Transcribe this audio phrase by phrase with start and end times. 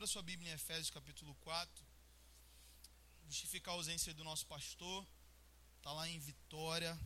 [0.00, 1.86] Abra sua Bíblia em Efésios capítulo 4.
[3.26, 5.06] Justificar a ausência do nosso pastor.
[5.76, 6.98] Está lá em Vitória,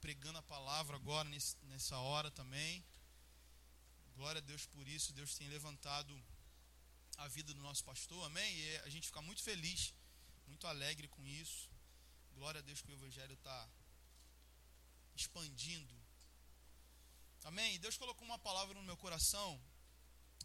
[0.00, 1.28] pregando a palavra agora,
[1.64, 2.84] nessa hora também.
[4.14, 5.12] Glória a Deus por isso.
[5.14, 6.16] Deus tem levantado
[7.16, 8.54] a vida do nosso pastor, amém?
[8.56, 9.92] E a gente fica muito feliz,
[10.46, 11.68] muito alegre com isso.
[12.36, 13.68] Glória a Deus que o Evangelho está
[15.16, 16.00] expandindo.
[17.42, 17.80] Amém?
[17.80, 19.60] Deus colocou uma palavra no meu coração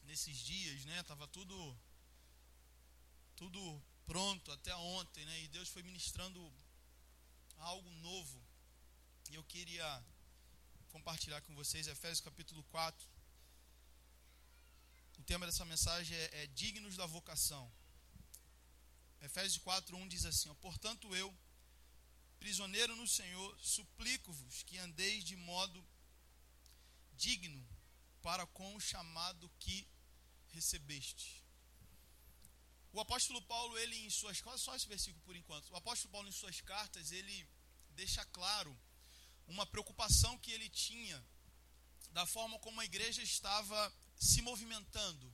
[0.04, 1.04] nesses dias, né?
[1.04, 1.56] Tava tudo
[3.36, 5.42] tudo pronto até ontem, né?
[5.44, 6.40] E Deus foi ministrando
[7.58, 8.42] algo novo.
[9.30, 10.06] E eu queria
[10.90, 13.08] compartilhar com vocês Efésios capítulo 4.
[15.20, 17.72] O tema dessa mensagem é, é dignos da vocação.
[19.22, 21.34] Efésios 4:1 diz assim: ó, Portanto eu,
[22.40, 25.86] prisioneiro no Senhor, suplico-vos que andeis de modo
[27.14, 27.66] digno
[28.22, 29.88] para com o chamado que
[30.50, 31.44] recebeste.
[32.94, 35.70] O apóstolo Paulo, ele em suas só esse versículo por enquanto.
[35.72, 37.48] O apóstolo Paulo em suas cartas, ele
[37.92, 38.78] deixa claro
[39.48, 41.24] uma preocupação que ele tinha
[42.12, 45.34] da forma como a igreja estava se movimentando.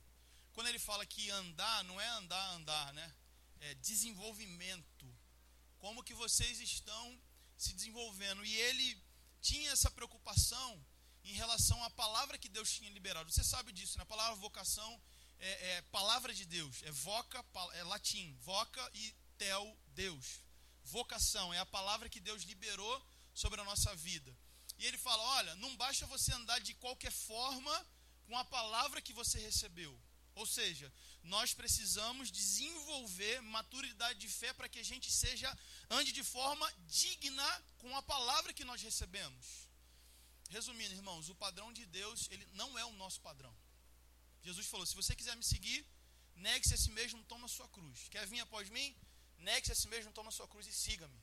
[0.53, 3.15] Quando ele fala que andar não é andar, andar, né?
[3.59, 5.17] É desenvolvimento.
[5.79, 7.21] Como que vocês estão
[7.57, 8.45] se desenvolvendo?
[8.45, 9.03] E ele
[9.41, 10.85] tinha essa preocupação
[11.27, 13.31] em relação à palavra que Deus tinha liberado.
[13.31, 14.03] Você sabe disso, né?
[14.03, 15.01] A palavra vocação
[15.39, 20.41] é, é palavra de Deus, é voca, é latim, voca e tel, Deus.
[20.83, 24.35] Vocação é a palavra que Deus liberou sobre a nossa vida.
[24.77, 27.85] E ele fala: olha, não basta você andar de qualquer forma
[28.25, 29.97] com a palavra que você recebeu.
[30.35, 30.91] Ou seja,
[31.23, 35.49] nós precisamos desenvolver maturidade de fé para que a gente seja
[35.89, 39.67] ande de forma digna com a palavra que nós recebemos.
[40.49, 43.53] Resumindo, irmãos, o padrão de Deus, ele não é o nosso padrão.
[44.43, 45.85] Jesus falou: se você quiser me seguir,
[46.35, 48.07] negue-se a si mesmo, toma sua cruz.
[48.09, 48.95] Quer vir após mim?
[49.39, 51.19] Negue-se a si mesmo, toma sua cruz e siga-me.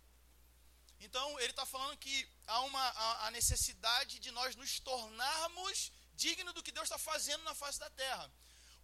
[1.00, 6.54] Então, ele está falando que há uma a, a necessidade de nós nos tornarmos dignos
[6.54, 8.30] do que Deus está fazendo na face da terra.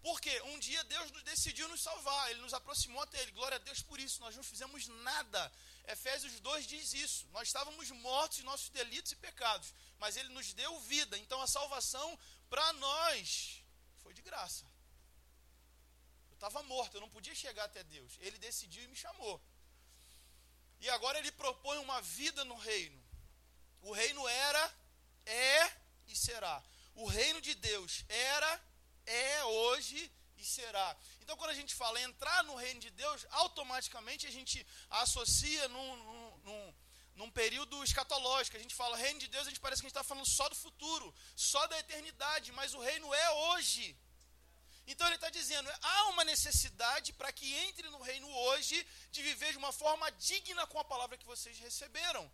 [0.03, 3.33] Porque um dia Deus decidiu nos salvar, Ele nos aproximou até Ele.
[3.33, 5.53] Glória a Deus por isso, nós não fizemos nada.
[5.87, 7.29] Efésios 2 diz isso.
[7.29, 11.19] Nós estávamos mortos em nossos delitos e pecados, mas Ele nos deu vida.
[11.19, 12.19] Então a salvação
[12.49, 13.63] para nós
[14.03, 14.65] foi de graça.
[16.31, 18.17] Eu estava morto, eu não podia chegar até Deus.
[18.21, 19.41] Ele decidiu e me chamou.
[20.81, 22.99] E agora Ele propõe uma vida no reino.
[23.83, 24.75] O reino era,
[25.27, 25.73] é
[26.07, 26.63] e será.
[26.95, 28.70] O reino de Deus era,
[29.07, 30.97] é hoje e será.
[31.21, 35.97] Então, quando a gente fala entrar no reino de Deus, automaticamente a gente associa num,
[36.45, 36.75] num,
[37.17, 38.57] num, período escatológico.
[38.57, 40.49] A gente fala reino de Deus, a gente parece que a gente está falando só
[40.49, 43.97] do futuro, só da eternidade, mas o reino é hoje.
[44.87, 49.53] Então ele está dizendo: há uma necessidade para que entre no reino hoje de viver
[49.53, 52.31] de uma forma digna com a palavra que vocês receberam.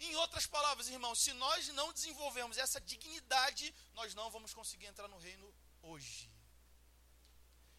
[0.00, 5.08] Em outras palavras, irmãos, se nós não desenvolvermos essa dignidade, nós não vamos conseguir entrar
[5.08, 5.52] no reino
[5.88, 6.30] hoje.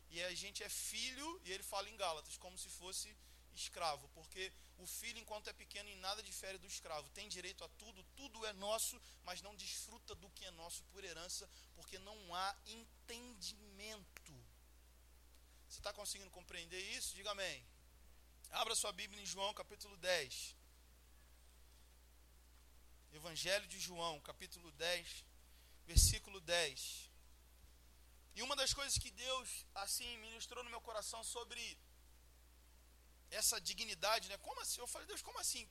[0.10, 3.16] E a gente é filho, e ele fala em Gálatas, como se fosse
[3.54, 7.10] escravo, porque o filho, enquanto é pequeno, em nada difere do escravo.
[7.10, 11.04] Tem direito a tudo, tudo é nosso, mas não desfruta do que é nosso por
[11.04, 14.34] herança, porque não há entendimento.
[15.68, 17.16] Você está conseguindo compreender isso?
[17.16, 17.66] Diga amém.
[18.52, 20.56] Abra sua Bíblia em João capítulo 10.
[23.12, 25.26] Evangelho de João, capítulo 10,
[25.86, 27.09] versículo 10.
[28.40, 29.48] E uma das coisas que Deus,
[29.84, 31.64] assim, ministrou no meu coração sobre
[33.40, 34.38] essa dignidade, né?
[34.46, 34.80] Como assim?
[34.80, 35.64] Eu falei, Deus, como assim?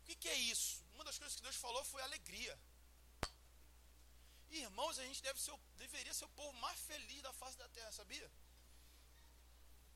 [0.00, 0.70] O que, que é isso?
[0.94, 2.54] Uma das coisas que Deus falou foi alegria.
[4.50, 7.92] Irmãos, a gente deve ser, deveria ser o povo mais feliz da face da terra,
[7.92, 8.28] sabia?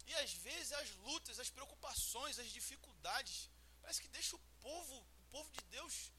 [0.07, 3.51] E às vezes as lutas, as preocupações, as dificuldades,
[3.81, 6.13] parece que deixa o povo, o povo de Deus,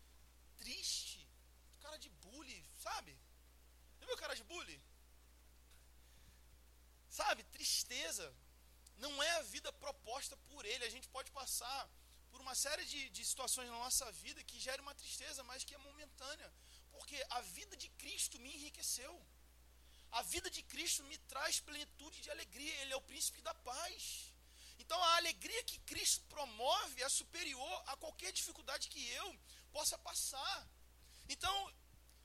[0.57, 1.21] triste.
[1.79, 3.17] Cara de bullying, sabe?
[4.01, 4.83] Já viu cara de bullying?
[7.19, 8.25] Sabe, tristeza.
[9.03, 10.83] Não é a vida proposta por Ele.
[10.85, 11.81] A gente pode passar
[12.31, 15.75] por uma série de, de situações na nossa vida que gera uma tristeza, mas que
[15.75, 16.49] é momentânea.
[16.93, 19.13] Porque a vida de Cristo me enriqueceu.
[20.19, 22.75] A vida de Cristo me traz plenitude de alegria.
[22.81, 24.33] Ele é o príncipe da paz.
[24.79, 29.29] Então a alegria que Cristo promove é superior a qualquer dificuldade que eu
[29.71, 30.67] possa passar.
[31.29, 31.55] Então,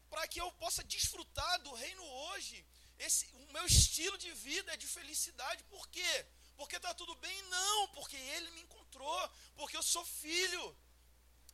[0.08, 2.66] para que eu possa desfrutar do reino hoje,
[2.98, 5.62] esse, o meu estilo de vida é de felicidade.
[5.64, 6.26] Por quê?
[6.56, 7.42] Porque está tudo bem?
[7.42, 10.76] Não, porque ele me encontrou, porque eu sou filho.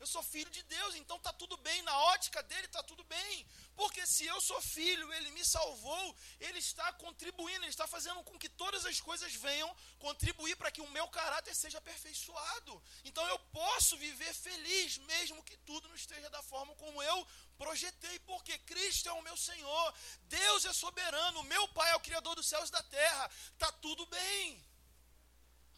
[0.01, 3.47] Eu sou filho de Deus, então está tudo bem, na ótica dele está tudo bem.
[3.77, 8.39] Porque se eu sou filho, ele me salvou, ele está contribuindo, ele está fazendo com
[8.39, 12.83] que todas as coisas venham contribuir para que o meu caráter seja aperfeiçoado.
[13.05, 17.27] Então eu posso viver feliz, mesmo que tudo não esteja da forma como eu
[17.57, 22.35] projetei, porque Cristo é o meu Senhor, Deus é soberano, meu Pai é o Criador
[22.35, 24.63] dos céus e da terra, está tudo bem.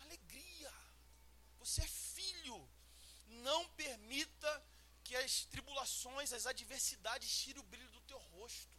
[0.01, 0.73] Alegria,
[1.59, 2.06] você é filho
[3.47, 4.51] não permita
[5.05, 8.77] que as tribulações, as adversidades tirem o brilho do teu rosto.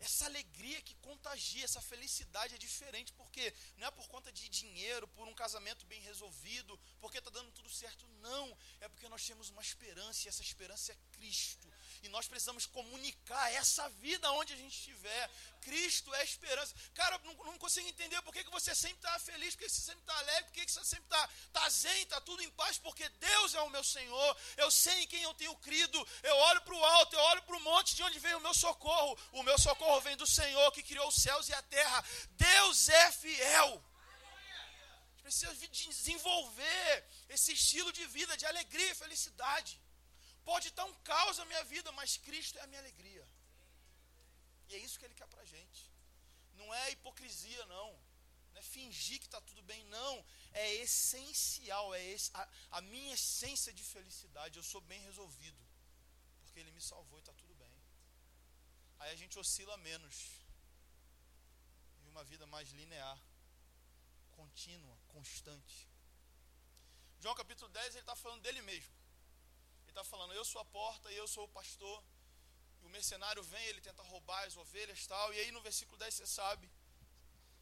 [0.00, 3.44] Essa alegria que contagia, essa felicidade é diferente, porque
[3.76, 7.68] não é por conta de dinheiro, por um casamento bem resolvido, porque está dando tudo
[7.68, 8.46] certo, não.
[8.80, 11.68] É porque nós temos uma esperança, e essa esperança é Cristo.
[12.02, 15.30] E nós precisamos comunicar essa vida onde a gente estiver.
[15.60, 16.74] Cristo é esperança.
[16.94, 19.80] Cara, não, não consigo entender por que, que você sempre está feliz, por que você
[19.80, 22.78] sempre está alegre, por que, que você sempre está tá zen, está tudo em paz,
[22.78, 24.36] porque Deus é o meu Senhor.
[24.56, 26.08] Eu sei em quem eu tenho crido.
[26.22, 28.54] Eu olho para o alto, eu olho para o monte de onde vem o meu
[28.54, 29.18] socorro.
[29.32, 32.04] O meu socorro vem do Senhor que criou os céus e a terra.
[32.30, 33.84] Deus é fiel
[35.28, 39.78] precisa desenvolver esse estilo de vida de alegria e felicidade.
[40.50, 43.24] Pode estar um caos na minha vida, mas Cristo é a minha alegria.
[44.68, 45.80] E é isso que Ele quer para a gente.
[46.54, 47.90] Não é hipocrisia, não.
[48.52, 50.14] Não é fingir que está tudo bem, não.
[50.54, 52.48] É essencial, é esse, a,
[52.78, 54.58] a minha essência de felicidade.
[54.58, 55.62] Eu sou bem resolvido.
[56.40, 57.74] Porque Ele me salvou e está tudo bem.
[59.00, 60.16] Aí a gente oscila menos.
[62.06, 63.20] E uma vida mais linear,
[64.32, 65.86] contínua, constante.
[67.20, 68.97] João capítulo 10, ele está falando dele mesmo
[69.98, 72.04] está falando, eu sou a porta e eu sou o pastor.
[72.80, 75.34] E o mercenário vem, ele tenta roubar as ovelhas tal.
[75.34, 76.70] E aí no versículo 10 você sabe.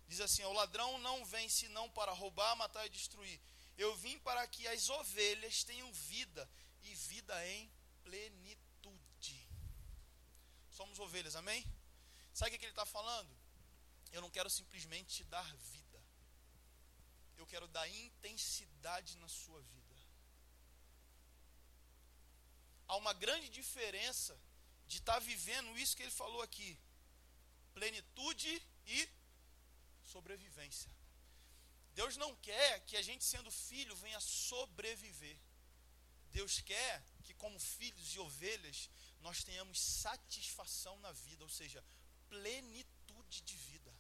[0.07, 3.41] Diz assim: O ladrão não vem senão para roubar, matar e destruir.
[3.79, 6.49] Eu vim para que as ovelhas tenham vida
[6.83, 7.73] e vida em
[8.05, 9.49] plenitude.
[10.71, 11.65] Somos ovelhas, amém?
[12.35, 13.35] Sabe o que ele está falando?
[14.13, 16.03] Eu não quero simplesmente te dar vida.
[17.39, 19.86] Eu quero dar intensidade na sua vida.
[22.89, 24.39] Há uma grande diferença
[24.87, 26.79] de estar tá vivendo isso que ele falou aqui:
[27.75, 29.09] plenitude e
[30.03, 30.91] sobrevivência.
[31.95, 35.39] Deus não quer que a gente, sendo filho, venha sobreviver.
[36.31, 38.91] Deus quer que, como filhos e ovelhas,
[39.21, 41.83] nós tenhamos satisfação na vida, ou seja,
[42.29, 43.93] plenitude de vida.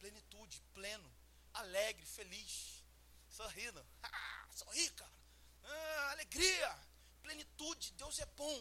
[0.00, 1.10] Plenitude, pleno,
[1.54, 2.84] alegre, feliz,
[3.28, 3.86] sorrindo.
[4.04, 5.12] Ah, sorri, cara.
[5.62, 6.91] Ah, alegria
[7.26, 8.58] plenitude, Deus é bom.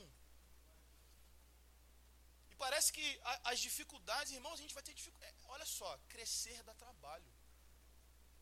[2.52, 3.06] E parece que
[3.52, 5.34] as dificuldades, irmãos, a gente vai ter dificuldade.
[5.34, 7.31] É, olha só, crescer dá trabalho.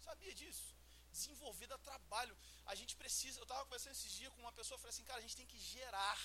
[0.07, 0.67] Sabia disso?
[1.11, 2.35] Desenvolver dá trabalho.
[2.65, 3.39] A gente precisa.
[3.39, 5.59] Eu estava conversando esses dias com uma pessoa, falei assim, cara, a gente tem que
[5.59, 6.19] gerar.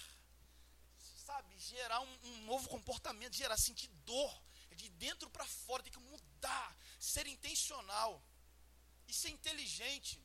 [1.26, 4.34] Sabe, gerar um, um novo comportamento, gerar, sentir dor.
[4.82, 8.12] De dentro para fora, tem que mudar, ser intencional
[9.06, 10.20] e ser inteligente.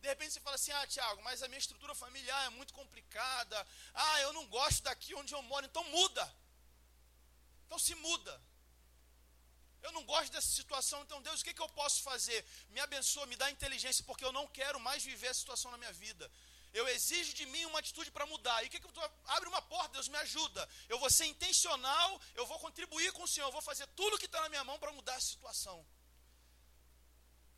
[0.00, 3.66] De repente você fala assim: ah, Tiago, mas a minha estrutura familiar é muito complicada.
[3.94, 5.66] Ah, eu não gosto daqui onde eu moro.
[5.66, 6.24] Então muda.
[7.66, 8.34] Então se muda.
[9.82, 11.02] Eu não gosto dessa situação.
[11.02, 12.44] Então, Deus, o que, que eu posso fazer?
[12.70, 15.92] Me abençoa, me dá inteligência, porque eu não quero mais viver a situação na minha
[15.92, 16.30] vida.
[16.72, 18.62] Eu exijo de mim uma atitude para mudar.
[18.62, 19.02] E o que, que eu tô?
[19.36, 20.68] Abre uma porta, Deus me ajuda.
[20.88, 24.26] Eu vou ser intencional, eu vou contribuir com o Senhor, eu vou fazer tudo que
[24.26, 25.84] está na minha mão para mudar a situação.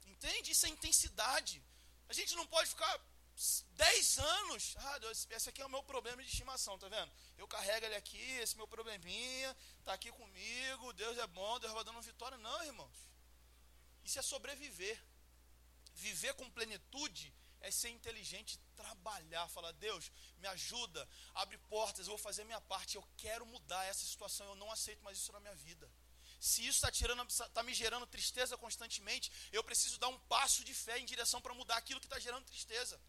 [0.07, 0.53] Entende?
[0.53, 1.63] Isso é intensidade.
[2.13, 2.95] A gente não pode ficar
[3.71, 4.75] 10 anos.
[4.77, 7.11] Ah, Deus, esse aqui é o meu problema de estimação, tá vendo?
[7.39, 11.83] Eu carrego ele aqui, esse meu probleminha, tá aqui comigo, Deus é bom, Deus vai
[11.85, 12.37] dando vitória.
[12.37, 12.99] Não, irmãos.
[14.05, 15.03] Isso é sobreviver.
[15.95, 22.19] Viver com plenitude é ser inteligente, trabalhar, falar, Deus, me ajuda, abre portas, eu vou
[22.19, 25.55] fazer minha parte, eu quero mudar essa situação, eu não aceito mais isso na minha
[25.55, 25.91] vida
[26.49, 30.99] se isso está tá me gerando tristeza constantemente, eu preciso dar um passo de fé
[30.99, 33.01] em direção para mudar aquilo que está gerando tristeza.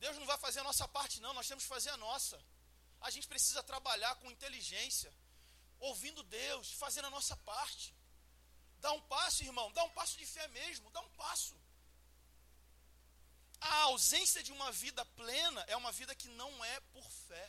[0.00, 2.36] Deus não vai fazer a nossa parte, não, nós temos que fazer a nossa.
[3.00, 5.14] A gente precisa trabalhar com inteligência,
[5.78, 7.94] ouvindo Deus, fazendo a nossa parte.
[8.80, 11.54] Dá um passo, irmão, dá um passo de fé mesmo, dá um passo.
[13.60, 17.48] A ausência de uma vida plena é uma vida que não é por fé.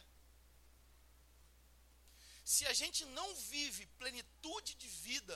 [2.53, 5.35] Se a gente não vive plenitude de vida,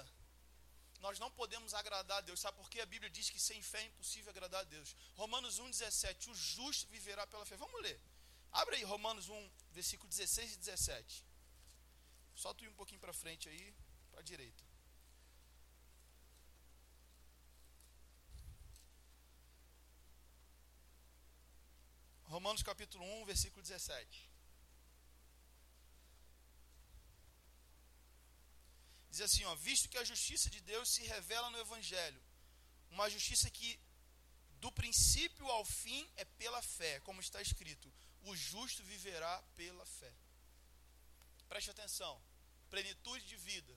[1.06, 2.40] nós não podemos agradar a Deus.
[2.40, 2.80] Sabe por quê?
[2.80, 4.96] A Bíblia diz que sem fé é impossível agradar a Deus.
[5.16, 6.28] Romanos 1,17.
[6.28, 7.58] O justo viverá pela fé.
[7.58, 8.00] Vamos ler.
[8.52, 11.26] Abre aí Romanos 1, versículo 16 e 17.
[12.36, 13.74] Só tu ir um pouquinho para frente aí,
[14.12, 14.64] para a direita.
[22.26, 24.37] Romanos capítulo 1, versículo 17.
[29.18, 32.22] Diz assim, ó, visto que a justiça de Deus se revela no evangelho,
[32.92, 33.70] uma justiça que
[34.64, 40.14] do princípio ao fim é pela fé, como está escrito: o justo viverá pela fé.
[41.50, 42.14] Preste atenção.
[42.70, 43.76] Plenitude de vida,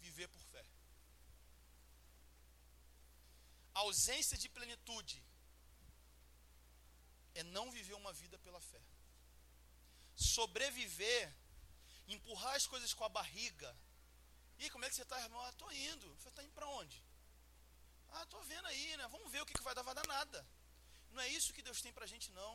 [0.00, 0.64] viver por fé.
[3.72, 5.22] A ausência de plenitude
[7.32, 8.82] é não viver uma vida pela fé.
[10.16, 11.32] Sobreviver,
[12.08, 13.70] empurrar as coisas com a barriga.
[14.62, 15.40] E como é que você está, irmão?
[15.40, 16.08] Ah, indo.
[16.16, 16.96] Você está indo para onde?
[18.12, 19.06] Ah, estou vendo aí, né?
[19.08, 20.46] Vamos ver o que, que vai dar, vai dar nada.
[21.12, 22.54] Não é isso que Deus tem para a gente, não.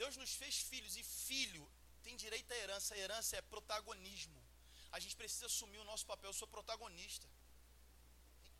[0.00, 1.64] Deus nos fez filhos e filho
[2.02, 2.94] tem direito à herança.
[2.94, 4.40] A herança é protagonismo.
[4.90, 6.30] A gente precisa assumir o nosso papel.
[6.30, 7.28] Eu sou protagonista.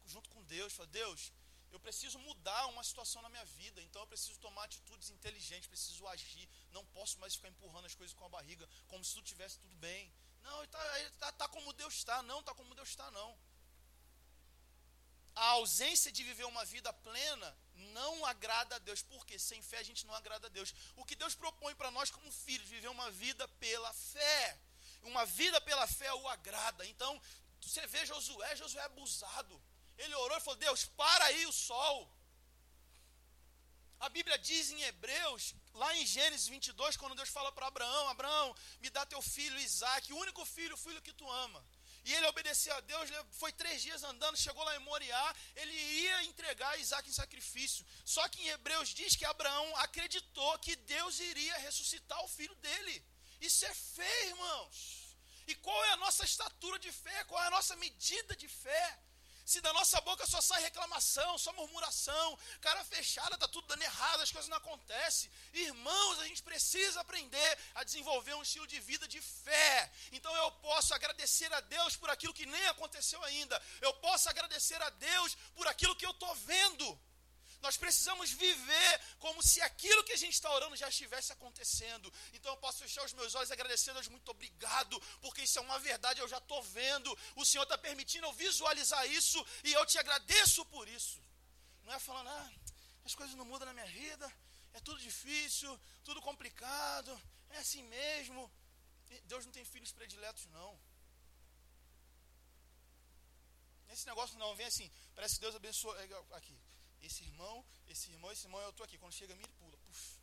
[0.04, 0.72] Junto com Deus.
[0.72, 1.32] Fala, Deus,
[1.72, 3.82] eu preciso mudar uma situação na minha vida.
[3.82, 5.66] Então eu preciso tomar atitudes inteligentes.
[5.66, 6.48] Preciso agir.
[6.70, 8.68] Não posso mais ficar empurrando as coisas com a barriga.
[8.86, 10.12] Como se tudo tivesse tudo bem.
[10.42, 12.22] Não, está tá, tá como Deus está.
[12.22, 13.36] Não, está como Deus está, não
[15.34, 19.82] a ausência de viver uma vida plena não agrada a Deus, porque sem fé a
[19.82, 20.74] gente não agrada a Deus.
[20.96, 24.58] O que Deus propõe para nós como filhos, viver uma vida pela fé.
[25.02, 26.86] Uma vida pela fé o agrada.
[26.86, 27.20] Então,
[27.60, 29.60] você vê Josué, Josué é abusado.
[29.98, 32.08] Ele orou e falou: Deus, para aí o sol.
[34.02, 38.56] A Bíblia diz em Hebreus, lá em Gênesis 22, quando Deus fala para Abraão: Abraão,
[38.80, 41.64] me dá teu filho Isaac, o único filho, o filho que tu ama.
[42.04, 46.24] E ele obedeceu a Deus, foi três dias andando, chegou lá em Moriá, ele ia
[46.24, 47.86] entregar Isaac em sacrifício.
[48.04, 53.04] Só que em Hebreus diz que Abraão acreditou que Deus iria ressuscitar o filho dele.
[53.40, 55.16] Isso é fé, irmãos.
[55.46, 57.22] E qual é a nossa estatura de fé?
[57.24, 58.98] Qual é a nossa medida de fé?
[59.44, 64.20] Se da nossa boca só sai reclamação, só murmuração, cara fechada, tá tudo dando errado,
[64.20, 65.30] as coisas não acontecem.
[65.52, 69.90] Irmãos, a gente precisa aprender a desenvolver um estilo de vida de fé.
[70.12, 73.60] Então eu posso agradecer a Deus por aquilo que nem aconteceu ainda.
[73.80, 77.00] Eu posso agradecer a Deus por aquilo que eu estou vendo.
[77.62, 82.12] Nós precisamos viver como se aquilo que a gente está orando já estivesse acontecendo.
[82.32, 85.62] Então eu posso fechar os meus olhos agradecendo a Deus, muito obrigado, porque isso é
[85.62, 87.16] uma verdade, eu já estou vendo.
[87.36, 91.22] O Senhor está permitindo eu visualizar isso e eu te agradeço por isso.
[91.84, 92.50] Não é falando, ah,
[93.04, 94.32] as coisas não mudam na minha vida,
[94.74, 97.10] é tudo difícil, tudo complicado,
[97.50, 98.50] é assim mesmo.
[99.24, 100.78] Deus não tem filhos prediletos, não.
[103.90, 105.94] Esse negócio não vem assim, parece que Deus abençoa.
[106.02, 106.56] É, aqui,
[107.02, 108.98] esse irmão, esse irmão, esse irmão, eu estou aqui.
[108.98, 109.76] Quando chega a mim, ele pula.
[109.86, 110.18] Puf,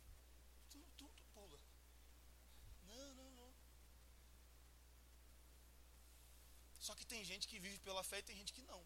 [0.70, 1.58] tudo, tudo pula.
[2.82, 3.54] Não, não, não.
[6.80, 8.82] Só que tem gente que vive pela fé e tem gente que não.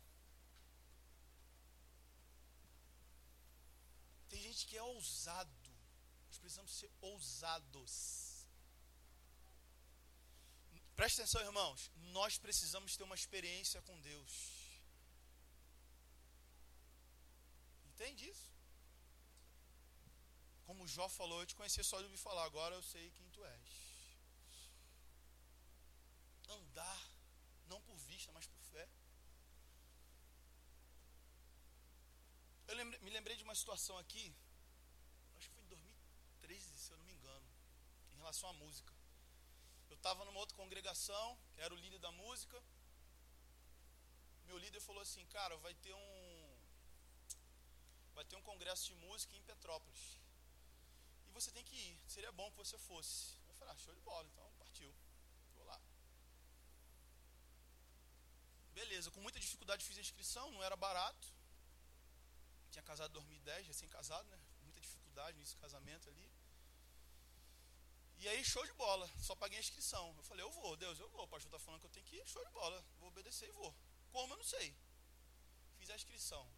[4.28, 5.70] Tem gente que é ousado.
[6.26, 8.44] Nós precisamos ser ousados.
[10.96, 11.90] Preste atenção, irmãos.
[12.18, 14.53] Nós precisamos ter uma experiência com Deus.
[17.94, 18.52] Entende isso?
[20.66, 23.44] Como Jó falou, eu te conhecia só de ouvir falar, agora eu sei quem tu
[23.44, 23.70] és.
[26.48, 27.02] Andar,
[27.66, 28.88] não por vista, mas por fé.
[32.66, 34.34] Eu lembrei, me lembrei de uma situação aqui,
[35.36, 37.48] acho que foi em 2013, se eu não me engano,
[38.12, 38.92] em relação à música.
[39.88, 42.60] Eu estava numa outra congregação, era o líder da música.
[44.46, 46.23] Meu líder falou assim, cara, vai ter um
[48.14, 50.18] vai ter um congresso de música em Petrópolis.
[51.26, 52.00] E você tem que ir.
[52.06, 53.36] Seria bom que você fosse.
[53.48, 54.94] Eu falei, ah, show de bola, então partiu.
[55.54, 55.80] Vou lá.
[58.72, 61.28] Beleza, com muita dificuldade fiz a inscrição, não era barato.
[62.70, 64.38] Tinha casado em 2010, recém-casado, né?
[64.62, 66.30] Muita dificuldade nesse casamento ali.
[68.18, 70.14] E aí, show de bola, só paguei a inscrição.
[70.16, 71.24] Eu falei, eu vou, Deus, eu vou.
[71.24, 73.52] O pastor está falando que eu tenho que ir, show de bola, vou obedecer e
[73.52, 73.74] vou.
[74.10, 74.74] Como eu não sei.
[75.78, 76.48] Fiz a inscrição.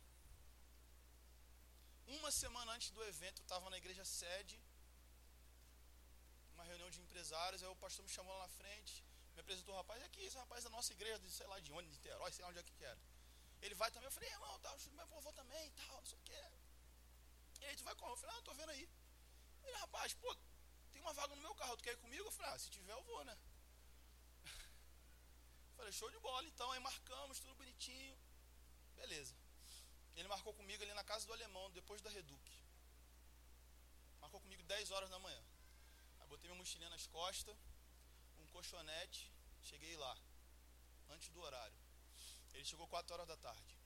[2.07, 4.61] Uma semana antes do evento, eu estava na igreja sede,
[6.55, 9.79] uma reunião de empresários, aí o pastor me chamou lá na frente, me apresentou o
[9.79, 12.51] rapaz, aqui, esse rapaz da nossa igreja, sei lá de onde, de Niterói, sei lá
[12.51, 13.01] onde é que era.
[13.61, 16.43] Ele vai também, eu falei, irmão, tá, meu vovô também, tal, não sei o que.
[17.61, 18.13] E aí, tu vai como?
[18.13, 18.89] Eu falei, ah, eu tô vendo aí.
[19.65, 20.37] Ele, rapaz, pô,
[20.93, 22.25] tem uma vaga no meu carro, tu quer ir comigo?
[22.25, 23.37] Eu falei, ah, se tiver eu vou, né?
[25.77, 28.17] falei, show de bola, então, aí marcamos, tudo bonitinho.
[28.95, 29.35] Beleza.
[30.17, 32.47] Ele marcou comigo ali na casa do alemão, depois da Reduc.
[34.21, 35.43] Marcou comigo 10 horas da manhã.
[36.21, 37.57] Aí botei minha mochilinha nas costas,
[38.39, 39.31] um colchonete,
[39.63, 40.17] cheguei lá,
[41.11, 41.77] antes do horário.
[42.55, 43.79] Ele chegou 4 horas da tarde.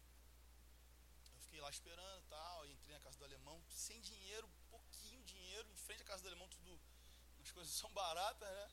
[1.34, 5.76] Eu fiquei lá esperando tal, entrei na casa do alemão, sem dinheiro, pouquinho dinheiro em
[5.76, 6.80] frente à casa do alemão, tudo,
[7.42, 8.70] as coisas são baratas, né?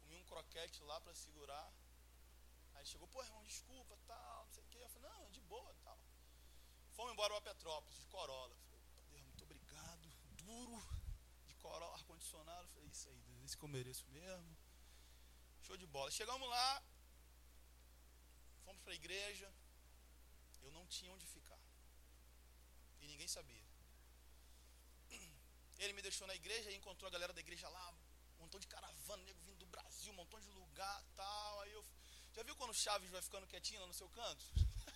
[0.00, 1.72] Comi um croquete lá para segurar.
[2.74, 4.78] Aí chegou, pô, irmão, desculpa, tal, não sei o quê.
[4.78, 6.01] Eu falei, não, de boa, tal.
[6.94, 8.54] Fomos embora para Petrópolis, de Corolla.
[8.56, 8.80] Falei,
[9.10, 10.12] Deus, muito obrigado.
[10.36, 10.78] Duro,
[11.46, 12.68] de Corolla, ar-condicionado.
[12.68, 14.56] Falei, isso aí, esse que eu mereço mesmo.
[15.62, 16.10] Show de bola.
[16.10, 16.82] Chegamos lá,
[18.64, 19.50] fomos para a igreja.
[20.62, 21.58] Eu não tinha onde ficar.
[23.00, 23.64] E ninguém sabia.
[25.78, 28.68] Ele me deixou na igreja e encontrou a galera da igreja lá, um montão de
[28.68, 31.60] caravana, nego vindo do Brasil, um montão de lugar tal.
[31.60, 31.84] Aí eu.
[32.34, 34.44] Já viu quando o Chaves vai ficando quietinho lá no seu canto?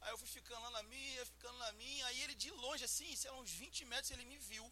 [0.00, 2.06] aí eu fui ficando lá na minha, ficando na minha.
[2.06, 4.66] Aí ele de longe, assim, sei lá, uns 20 metros, ele me viu.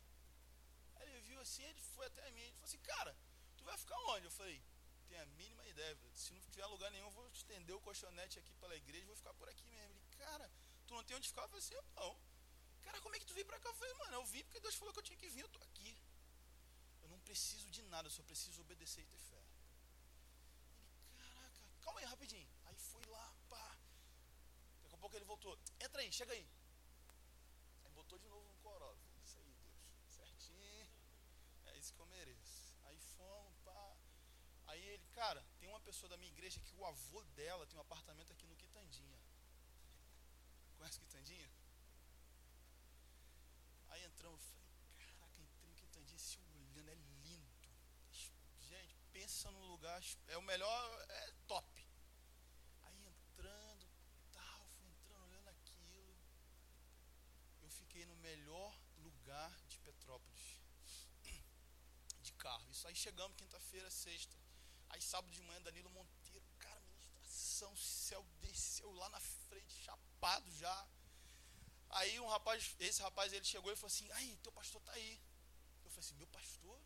[0.97, 2.43] Aí ele viu assim, ele foi até mim.
[2.43, 3.17] Ele falou assim, cara,
[3.57, 4.27] tu vai ficar onde?
[4.27, 4.63] Eu falei,
[5.09, 5.99] tem a mínima ideia.
[6.15, 9.35] Se não tiver lugar nenhum, eu vou estender o colchonete aqui pela igreja, vou ficar
[9.35, 9.91] por aqui mesmo.
[9.91, 10.51] Ele, cara,
[10.87, 11.43] tu não tem onde ficar?
[11.43, 12.13] Eu falei assim, não.
[12.83, 13.69] Cara, como é que tu veio pra cá?
[13.69, 15.61] Eu falei, mano, eu vim porque Deus falou que eu tinha que vir, eu tô
[15.63, 15.97] aqui.
[17.03, 19.43] Eu não preciso de nada, eu só preciso obedecer e ter fé.
[20.97, 22.49] Ele, caraca, calma aí, rapidinho.
[22.67, 23.77] Aí fui lá, pá.
[24.83, 25.59] Daqui a pouco ele voltou.
[25.81, 26.47] Entra aí, chega aí.
[27.85, 28.99] Aí botou de novo no Corolla.
[29.23, 29.77] Isso aí, Deus,
[30.09, 30.89] certinho.
[31.67, 32.77] É isso que eu mereço.
[32.85, 33.97] Aí fomos, pá.
[34.67, 37.83] Aí ele, cara, tem uma pessoa da minha igreja que o avô dela tem um
[37.83, 39.21] apartamento aqui no Quitandinha.
[40.79, 41.51] Conhece Quitandinha?
[44.05, 47.69] entramos, falei, caraca, entrei no Quitandinha, se olhando, é lindo.
[48.61, 51.87] Gente, pensa no lugar, é o melhor, é top.
[52.83, 53.87] Aí entrando,
[54.33, 56.17] tal, fui entrando, olhando aquilo.
[57.63, 60.61] Eu fiquei no melhor lugar de Petrópolis.
[62.21, 62.74] De carro.
[62.85, 64.37] Isso aí chegamos quinta-feira, sexta.
[64.91, 70.87] Aí sábado de manhã, Danilo Monteiro, cara, ministração, céu desceu lá na frente, chapado já
[71.89, 75.19] Aí um rapaz, esse rapaz, ele chegou e falou assim, aí, teu pastor tá aí.
[75.83, 76.79] Eu falei assim, meu pastor?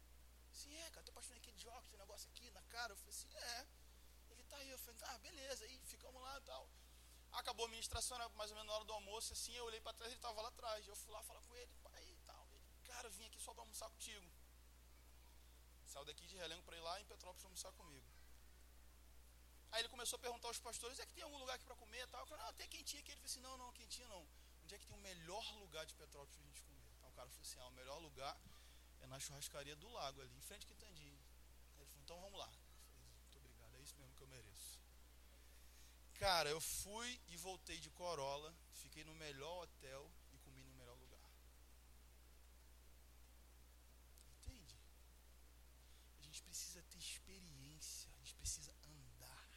[0.52, 2.93] Sim, é, cara, teu pastor é aquele de óculos, tem negócio aqui na cara.
[2.93, 3.67] Eu falei assim, é.
[4.31, 4.71] Ele tá aí.
[4.71, 5.64] Eu falei, ah, beleza.
[5.64, 6.71] Aí ficamos lá e tal.
[7.33, 9.95] Acabou a ministração, né, mais ou menos na hora do almoço, assim, eu olhei para
[9.95, 10.87] trás, ele tava lá atrás.
[10.87, 12.46] Eu fui lá falar com ele, pai e tal.
[12.53, 14.31] Ele, cara, vim aqui só para almoçar contigo.
[15.99, 18.07] Saiu daqui de Relengo para ir lá em Petrópolis almoçar comigo.
[19.73, 22.07] Aí ele começou a perguntar aos pastores, é que tem algum lugar aqui para comer
[22.09, 22.21] tal?
[22.21, 23.11] Eu falei, não, tem quentinha aqui.
[23.11, 24.27] Ele falou assim, não, não, quentinha não
[24.69, 26.91] onde é que tem o melhor lugar de Petrópolis para a gente comer?
[26.99, 28.39] Então o cara falou assim, ah, o melhor lugar
[29.01, 31.19] é na churrascaria do lago ali, em frente a Quitandinho.
[31.75, 32.47] Aí ele falou, então vamos lá.
[32.47, 34.79] Eu falei, muito obrigado, é isso mesmo que eu mereço.
[36.17, 40.99] Cara, eu fui e voltei de Corolla, fiquei no melhor hotel e comi no melhor
[40.99, 41.31] lugar.
[44.37, 44.77] Entende?
[46.19, 49.49] A gente precisa ter experiência, a gente precisa andar.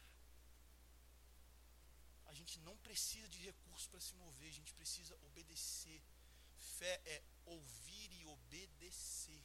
[2.27, 5.99] A gente não precisa de recursos recurso para se mover, a gente precisa obedecer.
[6.77, 9.43] Fé é ouvir e obedecer.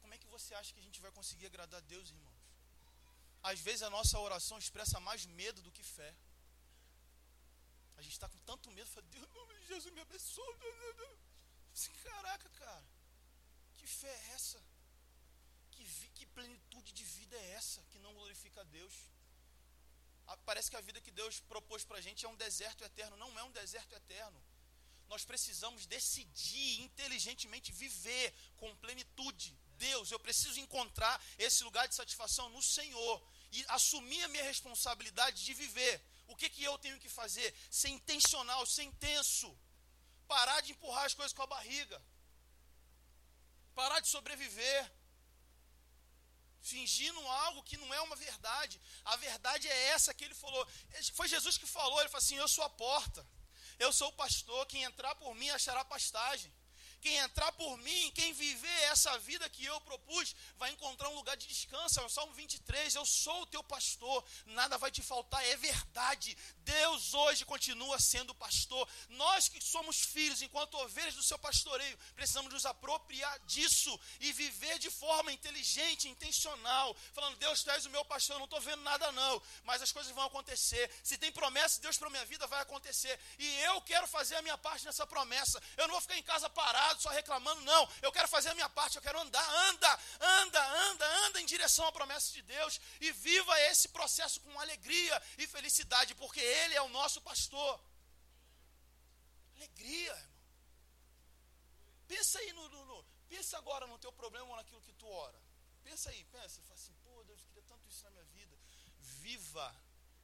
[0.00, 2.42] Como é que você acha que a gente vai conseguir agradar a Deus, irmãos?
[3.42, 6.14] Às vezes a nossa oração expressa mais medo do que fé.
[7.96, 9.28] A gente está com tanto medo, fala, Deus,
[9.68, 10.56] Jesus me abençoe.
[11.72, 12.86] Assim, caraca, cara,
[13.76, 14.60] que fé é essa?
[15.70, 15.84] Que,
[16.16, 18.94] que plenitude de vida é essa que não glorifica a Deus?
[20.44, 23.16] Parece que a vida que Deus propôs para a gente é um deserto eterno.
[23.16, 24.42] Não é um deserto eterno.
[25.08, 29.56] Nós precisamos decidir inteligentemente viver com plenitude.
[29.76, 35.44] Deus, eu preciso encontrar esse lugar de satisfação no Senhor e assumir a minha responsabilidade
[35.44, 36.02] de viver.
[36.26, 37.54] O que, que eu tenho que fazer?
[37.70, 39.56] Ser intencional, ser intenso.
[40.26, 42.02] Parar de empurrar as coisas com a barriga.
[43.74, 44.90] Parar de sobreviver
[46.64, 48.80] fingindo algo que não é uma verdade.
[49.04, 50.66] A verdade é essa que ele falou.
[51.12, 53.24] Foi Jesus que falou, ele falou assim: "Eu sou a porta.
[53.78, 56.52] Eu sou o pastor, quem entrar por mim achará pastagem".
[57.04, 61.36] Quem entrar por mim, quem viver essa vida que eu propus, vai encontrar um lugar
[61.36, 62.00] de descanso.
[62.00, 66.34] É o Salmo 23, eu sou o teu pastor, nada vai te faltar, é verdade.
[66.60, 68.88] Deus hoje continua sendo pastor.
[69.10, 74.78] Nós que somos filhos, enquanto ovelhas do seu pastoreio, precisamos nos apropriar disso e viver
[74.78, 78.80] de forma inteligente, intencional, falando: Deus, tu és o meu pastor, eu não estou vendo
[78.80, 80.90] nada não, mas as coisas vão acontecer.
[81.02, 83.20] Se tem promessa de Deus para minha vida, vai acontecer.
[83.38, 85.62] E eu quero fazer a minha parte nessa promessa.
[85.76, 87.88] Eu não vou ficar em casa parado só reclamando, não.
[88.02, 89.48] Eu quero fazer a minha parte, eu quero andar.
[89.68, 94.60] Anda, anda, anda, anda em direção à promessa de Deus e viva esse processo com
[94.60, 97.80] alegria e felicidade, porque Ele é o nosso pastor.
[99.56, 100.34] Alegria, irmão.
[102.06, 105.40] Pensa aí no, no, no pensa agora no teu problema ou naquilo que tu ora.
[105.82, 108.56] Pensa aí, pensa, fala assim, pô, Deus, eu queria tanto isso na minha vida.
[108.98, 109.74] Viva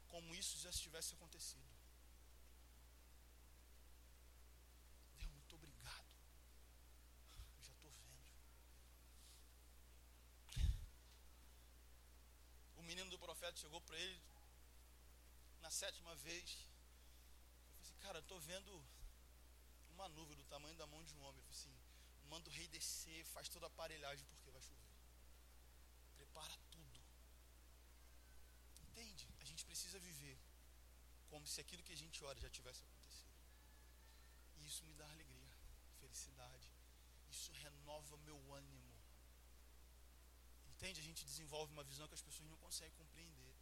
[0.09, 1.70] como isso já tivesse acontecido.
[13.91, 14.21] Para ele
[15.61, 16.51] na sétima vez.
[16.53, 18.73] Eu falei assim, cara, eu estou vendo
[19.91, 21.41] uma nuvem do tamanho da mão de um homem.
[21.41, 21.77] Eu falei assim,
[22.29, 24.95] manda o rei descer, faz toda a aparelhagem porque vai chover.
[26.17, 27.01] Prepara tudo.
[28.83, 29.29] Entende?
[29.41, 30.39] A gente precisa viver
[31.29, 33.35] como se aquilo que a gente ora já tivesse acontecido.
[34.59, 35.57] E isso me dá alegria,
[36.01, 36.71] felicidade.
[37.29, 38.90] Isso renova meu ânimo.
[40.81, 41.01] Entende?
[41.01, 43.55] A gente desenvolve uma visão que as pessoas não conseguem compreender.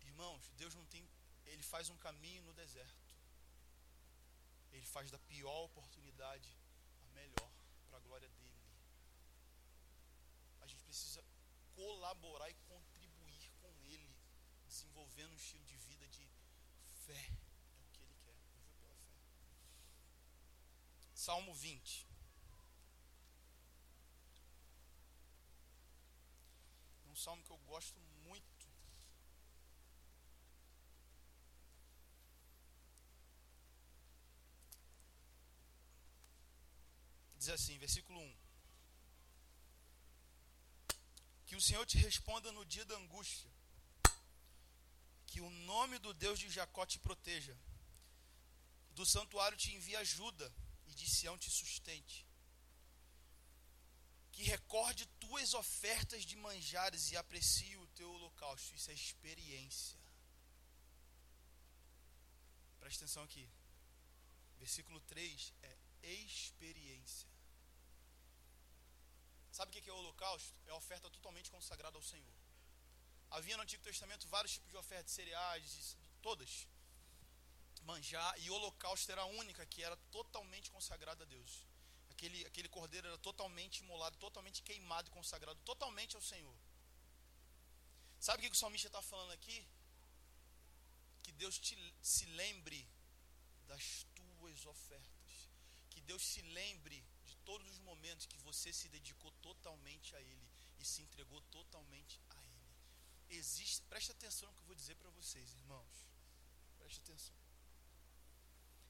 [0.00, 1.06] Irmãos, Deus não tem.
[1.44, 3.14] Ele faz um caminho no deserto.
[4.72, 6.56] Ele faz da pior oportunidade
[7.04, 7.50] a melhor
[7.90, 8.62] para a glória dele.
[10.62, 11.22] A gente precisa
[11.74, 14.16] colaborar e contribuir com ele,
[14.66, 16.26] desenvolvendo um estilo de vida de
[17.04, 17.30] fé.
[17.78, 19.20] É o que ele quer, viver pela fé.
[21.14, 22.08] Salmo 20.
[27.04, 28.50] É um salmo que eu gosto muito
[37.40, 38.36] Diz assim, versículo 1.
[41.46, 43.50] Que o Senhor te responda no dia da angústia.
[45.26, 47.56] Que o nome do Deus de Jacó te proteja.
[48.90, 50.52] Do santuário te envie ajuda
[50.88, 52.26] e de Sião te sustente.
[54.40, 58.74] Que recorde tuas ofertas de manjares e aprecie o teu holocausto.
[58.74, 60.00] Isso é experiência.
[62.78, 63.46] Presta atenção aqui.
[64.58, 65.76] Versículo 3 é
[66.10, 67.28] experiência.
[69.52, 70.56] Sabe o que é o holocausto?
[70.68, 72.34] É a oferta totalmente consagrada ao Senhor.
[73.32, 76.66] Havia no Antigo Testamento vários tipos de ofertas, cereais, todas.
[77.82, 81.69] Manjar, e o holocausto era a única que era totalmente consagrada a Deus.
[82.20, 86.54] Aquele, aquele cordeiro era totalmente imolado, totalmente queimado e consagrado totalmente ao Senhor.
[88.20, 89.66] Sabe o que o salmista está falando aqui?
[91.22, 92.86] Que Deus te, se lembre
[93.66, 95.30] das tuas ofertas.
[95.88, 97.02] Que Deus se lembre
[97.46, 100.46] todos os momentos que você se dedicou totalmente a Ele
[100.78, 102.76] e se entregou totalmente a Ele.
[103.30, 106.06] Existe, preste atenção no que eu vou dizer para vocês, irmãos.
[106.76, 107.34] Preste atenção.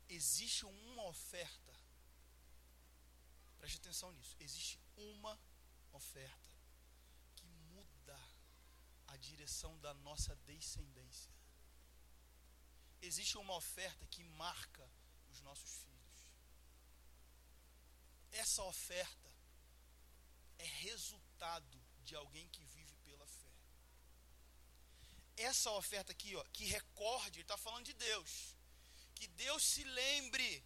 [0.09, 1.80] Existe uma oferta.
[3.61, 4.35] Preste atenção nisso.
[4.41, 5.39] Existe uma
[5.93, 6.57] oferta
[7.37, 8.19] que muda
[9.09, 11.33] a direção da nossa descendência.
[13.03, 14.91] Existe uma oferta que marca
[15.29, 16.01] os nossos filhos.
[18.33, 19.31] Essa oferta
[20.59, 23.51] é resultado de alguém que vive pela fé.
[25.37, 28.57] Essa oferta aqui, ó, que recorde, ele está falando de Deus.
[29.15, 30.65] Que Deus se lembre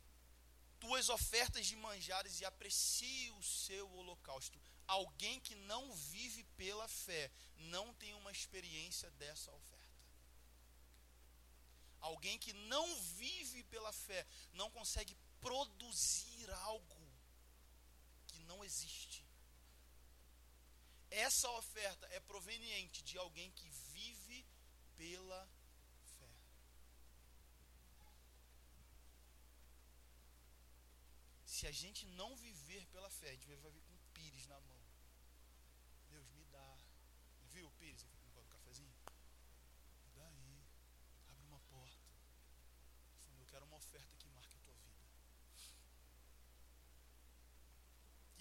[0.85, 4.61] tuas ofertas de manjares e aprecie o seu holocausto.
[4.87, 7.31] Alguém que não vive pela fé
[7.75, 9.85] não tem uma experiência dessa oferta.
[12.01, 12.87] Alguém que não
[13.23, 17.05] vive pela fé não consegue produzir algo
[18.47, 19.25] não existe.
[21.11, 24.47] Essa oferta é proveniente de alguém que vive
[24.97, 25.49] pela
[26.18, 26.31] fé.
[31.64, 34.79] Se a gente não viver pela fé, a gente vai vir com pires na mão.
[36.11, 36.79] Deus me dá.
[37.55, 38.05] Viu, pires?
[38.05, 38.94] Aqui no do cafezinho?
[40.05, 40.62] Me dá aí.
[41.31, 42.05] Abre uma porta.
[43.38, 44.55] Eu quero uma oferta que marque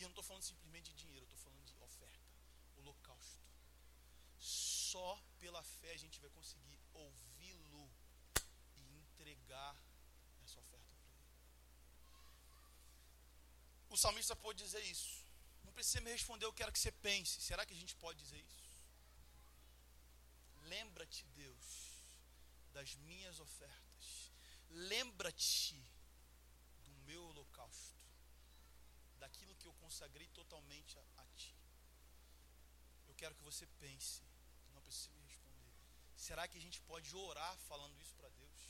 [0.04, 2.30] eu não estou falando simplesmente de dinheiro, eu estou falando de oferta,
[2.76, 3.40] holocausto.
[4.38, 7.90] Só pela fé a gente vai conseguir ouvi-lo
[8.76, 9.78] e entregar
[10.44, 11.24] essa oferta para ele.
[13.94, 15.24] O salmista pode dizer isso.
[15.64, 17.40] Não precisa me responder, eu quero que você pense.
[17.50, 18.72] Será que a gente pode dizer isso?
[20.74, 21.68] Lembra-te, Deus,
[22.74, 24.32] das minhas ofertas.
[24.94, 25.76] Lembra-te
[26.86, 28.04] do meu holocausto
[29.20, 31.56] daquilo que eu consagrei totalmente a, a Ti.
[33.08, 34.24] Eu quero que você pense,
[34.74, 35.72] não precisa me responder.
[36.18, 38.62] Será que a gente pode orar falando isso para Deus?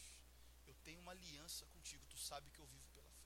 [0.68, 3.24] Eu tenho uma aliança contigo, tu sabe que eu vivo pela fé.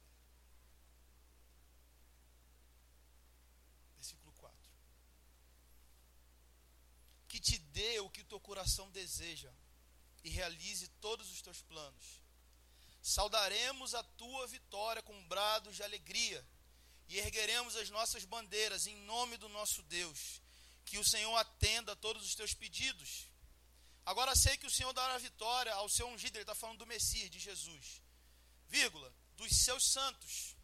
[3.98, 4.56] Versículo 4.
[7.38, 9.54] Que te dê o que o teu coração deseja
[10.24, 12.20] e realize todos os teus planos.
[13.00, 16.44] Saudaremos a tua vitória com brados de alegria
[17.08, 20.42] e ergueremos as nossas bandeiras em nome do nosso Deus.
[20.84, 23.28] Que o Senhor atenda a todos os teus pedidos.
[24.04, 27.30] Agora sei que o Senhor dará vitória ao seu ungido, ele está falando do Messias,
[27.30, 28.02] de Jesus.
[28.68, 30.56] Vírgula, dos seus santos.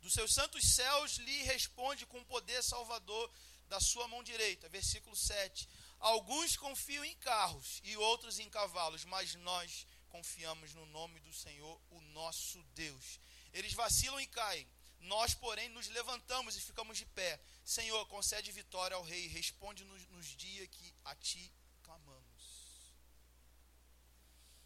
[0.00, 3.32] Dos seus santos céus lhe responde com poder salvador
[3.70, 4.68] da sua mão direita.
[4.68, 5.68] Versículo 7.
[5.98, 11.80] Alguns confiam em carros e outros em cavalos, mas nós confiamos no nome do Senhor,
[11.90, 13.20] o nosso Deus.
[13.52, 14.68] Eles vacilam e caem,
[15.00, 17.40] nós, porém, nos levantamos e ficamos de pé.
[17.64, 21.52] Senhor, concede vitória ao rei, responde-nos nos dias que a ti
[21.82, 22.20] clamamos.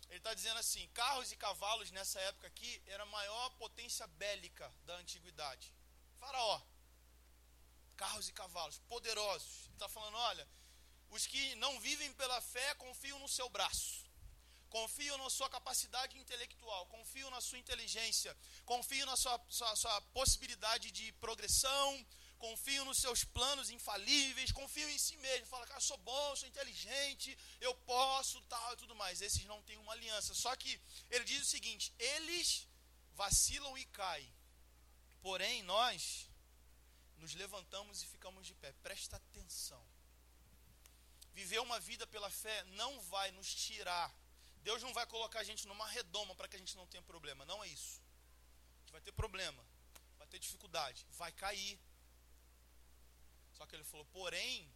[0.09, 4.73] Ele está dizendo assim: carros e cavalos nessa época aqui era a maior potência bélica
[4.85, 5.73] da antiguidade.
[6.19, 6.61] Faraó,
[7.95, 9.65] carros e cavalos, poderosos.
[9.67, 10.49] Ele está falando: olha,
[11.11, 14.05] os que não vivem pela fé confiam no seu braço
[14.75, 20.91] confio na sua capacidade intelectual, confio na sua inteligência, confio na sua, sua, sua possibilidade
[20.91, 21.89] de progressão,
[22.47, 25.47] confio nos seus planos infalíveis, confio em si mesmo.
[25.47, 29.23] Fala, cara, sou bom, sou inteligente, eu posso, tal e tudo mais.
[29.23, 30.35] Esses não têm uma aliança.
[30.35, 30.73] Só que
[31.09, 32.67] ele diz o seguinte: eles
[33.15, 34.35] vacilam e caem.
[35.23, 36.29] Porém, nós
[37.19, 38.73] nos levantamos e ficamos de pé.
[38.83, 39.85] Presta atenção.
[41.33, 44.15] Viver uma vida pela fé não vai nos tirar
[44.65, 47.45] Deus não vai colocar a gente numa redoma para que a gente não tenha problema.
[47.45, 48.01] Não é isso.
[48.77, 49.63] A gente vai ter problema,
[50.17, 51.79] vai ter dificuldade, vai cair.
[53.53, 54.73] Só que ele falou, porém,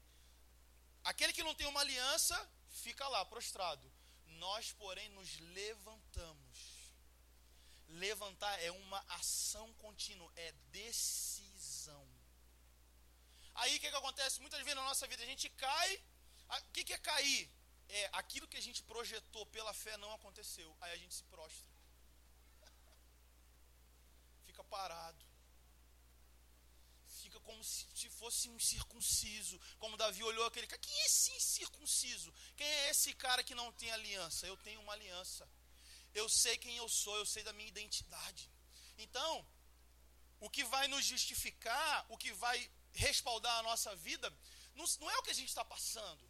[1.02, 2.36] aquele que não tem uma aliança,
[2.68, 3.90] fica lá, prostrado.
[4.44, 6.58] Nós, porém, nos levantamos.
[7.88, 11.17] Levantar é uma ação contínua, é decisão.
[13.78, 14.40] O que, que acontece?
[14.40, 16.02] Muitas vezes na nossa vida a gente cai.
[16.48, 17.50] O que, que é cair?
[17.88, 20.76] é aquilo que a gente projetou pela fé não aconteceu.
[20.80, 21.66] Aí a gente se prostra.
[24.46, 25.24] Fica parado.
[27.06, 29.58] Fica como se fosse um circunciso.
[29.78, 30.80] Como Davi olhou aquele cara.
[30.80, 32.32] Quem é esse incircunciso?
[32.56, 34.46] Quem é esse cara que não tem aliança?
[34.46, 35.48] Eu tenho uma aliança.
[36.14, 38.50] Eu sei quem eu sou, eu sei da minha identidade.
[38.96, 39.46] Então,
[40.40, 44.32] o que vai nos justificar, o que vai respaldar a nossa vida,
[44.74, 46.28] não, não é o que a gente está passando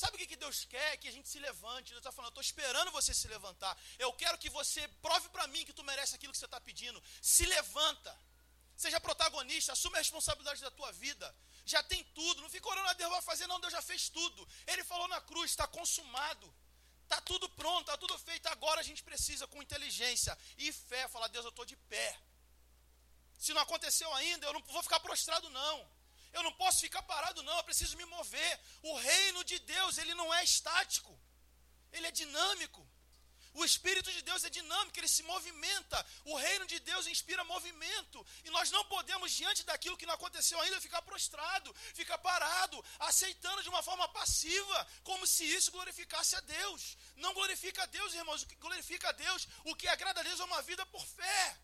[0.00, 0.98] Sabe o que, que Deus quer?
[0.98, 1.88] Que a gente se levante.
[1.94, 3.74] Deus está falando, eu estou esperando você se levantar.
[3.98, 7.02] Eu quero que você prove para mim que tu merece aquilo que você está pedindo.
[7.22, 8.12] Se levanta.
[8.76, 11.34] Seja protagonista, assume a responsabilidade da tua vida.
[11.64, 12.42] Já tem tudo.
[12.42, 13.58] Não fica orando a Deus vai fazer, não.
[13.58, 14.46] Deus já fez tudo.
[14.66, 16.54] Ele falou na cruz, está consumado.
[17.04, 18.46] Está tudo pronto, está tudo feito.
[18.48, 22.20] Agora a gente precisa, com inteligência e fé, falar: Deus, eu estou de pé.
[23.38, 25.96] Se não aconteceu ainda, eu não vou ficar prostrado, não.
[26.32, 27.56] Eu não posso ficar parado, não.
[27.56, 28.60] Eu preciso me mover.
[28.82, 31.18] O reino de Deus, ele não é estático.
[31.92, 32.86] Ele é dinâmico.
[33.54, 36.06] O Espírito de Deus é dinâmico, ele se movimenta.
[36.26, 38.24] O reino de Deus inspira movimento.
[38.44, 43.62] E nós não podemos, diante daquilo que não aconteceu ainda, ficar prostrado, ficar parado, aceitando
[43.62, 46.98] de uma forma passiva, como se isso glorificasse a Deus.
[47.16, 48.42] Não glorifica a Deus, irmãos.
[48.42, 51.58] O que glorifica a Deus, o que agrada a Deus é uma vida por fé.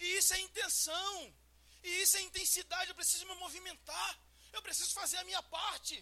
[0.00, 1.34] E isso é intenção.
[1.82, 4.12] E isso é intensidade, eu preciso me movimentar.
[4.52, 5.96] Eu preciso fazer a minha parte.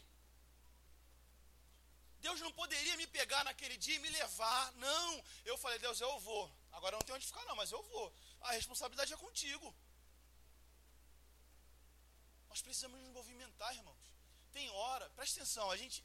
[2.20, 4.72] Deus não poderia me pegar naquele dia e me levar.
[4.74, 5.24] Não.
[5.44, 6.44] Eu falei, Deus, eu vou.
[6.72, 8.06] Agora não tenho onde ficar, não, mas eu vou.
[8.40, 9.74] A responsabilidade é contigo.
[12.48, 14.06] Nós precisamos nos movimentar, irmãos.
[14.52, 16.02] Tem hora, presta atenção, a gente,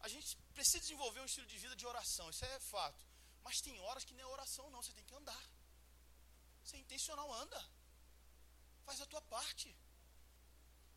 [0.00, 3.06] a gente precisa desenvolver um estilo de vida de oração, isso é fato.
[3.44, 5.44] Mas tem horas que não é oração, não, você tem que andar.
[6.64, 7.60] Você é intencional, anda.
[8.86, 9.68] Faz a tua parte.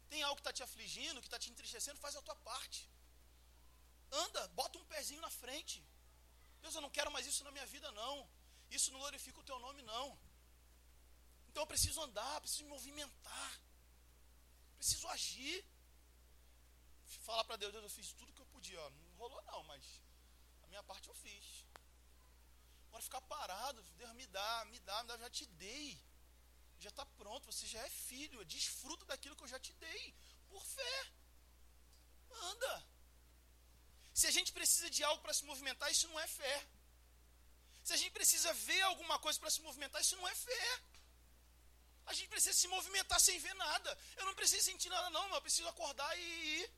[0.10, 2.90] Tem algo que está te afligindo, que está te entristecendo, faz a tua parte.
[4.24, 5.84] Anda, bota um pezinho na frente.
[6.62, 8.16] Deus, eu não quero mais isso na minha vida, não.
[8.70, 10.18] Isso não glorifica o teu nome, não.
[11.50, 13.62] Então eu preciso andar, preciso me movimentar.
[14.78, 15.66] Preciso agir.
[17.28, 18.80] Falar para Deus, Deus, eu fiz tudo que eu podia.
[18.80, 18.90] Ó.
[18.90, 20.02] Não rolou não, mas
[20.64, 21.67] a minha parte eu fiz.
[22.98, 26.00] Agora ficar parado, Deus me dá, me dá, me dá, já te dei
[26.80, 30.16] já está pronto, você já é filho, desfruta daquilo que eu já te dei,
[30.48, 31.12] por fé.
[32.50, 32.74] Anda.
[34.14, 36.68] Se a gente precisa de algo para se movimentar, isso não é fé.
[37.84, 40.82] Se a gente precisa ver alguma coisa para se movimentar, isso não é fé.
[42.06, 43.98] A gente precisa se movimentar sem ver nada.
[44.18, 46.22] Eu não preciso sentir nada, não, eu preciso acordar e
[46.62, 46.72] ir.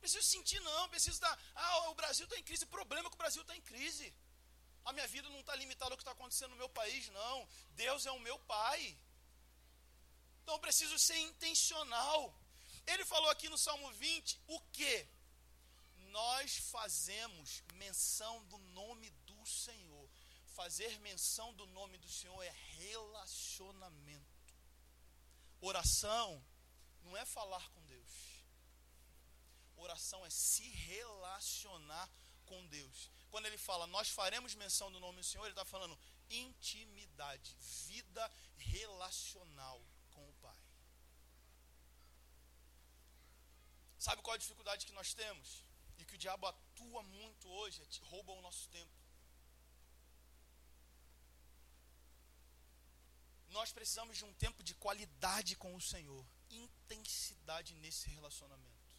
[0.00, 0.88] Preciso sentir, não.
[0.88, 1.38] Preciso estar.
[1.54, 2.64] Ah, o Brasil está em crise.
[2.64, 4.12] O problema é que o Brasil está em crise.
[4.86, 7.48] A minha vida não está limitada ao que está acontecendo no meu país, não.
[7.72, 8.96] Deus é o meu Pai.
[10.42, 12.32] Então eu preciso ser intencional.
[12.86, 15.08] Ele falou aqui no Salmo 20 o que?
[16.10, 20.08] Nós fazemos menção do nome do Senhor.
[20.54, 24.54] Fazer menção do nome do Senhor é relacionamento.
[25.60, 26.40] Oração
[27.02, 28.12] não é falar com Deus.
[29.76, 32.08] Oração é se relacionar
[32.46, 35.98] com Deus quando ele fala nós faremos menção do nome do Senhor, ele está falando
[36.30, 38.24] intimidade, vida
[38.56, 39.78] relacional
[40.14, 40.56] com o Pai.
[43.98, 45.62] Sabe qual a dificuldade que nós temos?
[45.98, 48.96] E que o diabo atua muito hoje, é rouba o nosso tempo.
[53.50, 58.96] Nós precisamos de um tempo de qualidade com o Senhor, intensidade nesse relacionamento,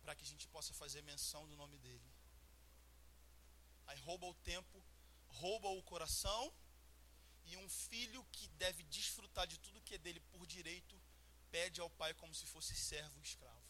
[0.00, 2.21] para que a gente possa fazer menção do nome dele.
[3.92, 4.82] Aí rouba o tempo,
[5.28, 6.42] rouba o coração,
[7.44, 10.98] e um filho que deve desfrutar de tudo que é dele por direito,
[11.50, 13.68] pede ao pai como se fosse servo e escravo.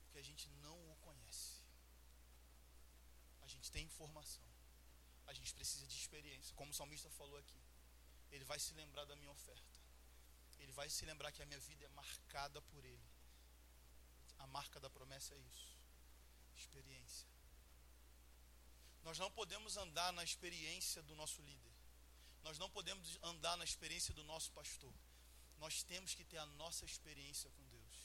[0.00, 1.62] Porque a gente não o conhece.
[3.42, 4.44] A gente tem informação.
[5.28, 6.56] A gente precisa de experiência.
[6.56, 7.62] Como o salmista falou aqui.
[8.32, 9.78] Ele vai se lembrar da minha oferta.
[10.58, 13.08] Ele vai se lembrar que a minha vida é marcada por ele.
[14.38, 15.76] A marca da promessa é isso.
[16.56, 17.35] Experiência.
[19.06, 21.74] Nós não podemos andar na experiência do nosso líder.
[22.46, 24.92] Nós não podemos andar na experiência do nosso pastor.
[25.58, 27.96] Nós temos que ter a nossa experiência com Deus.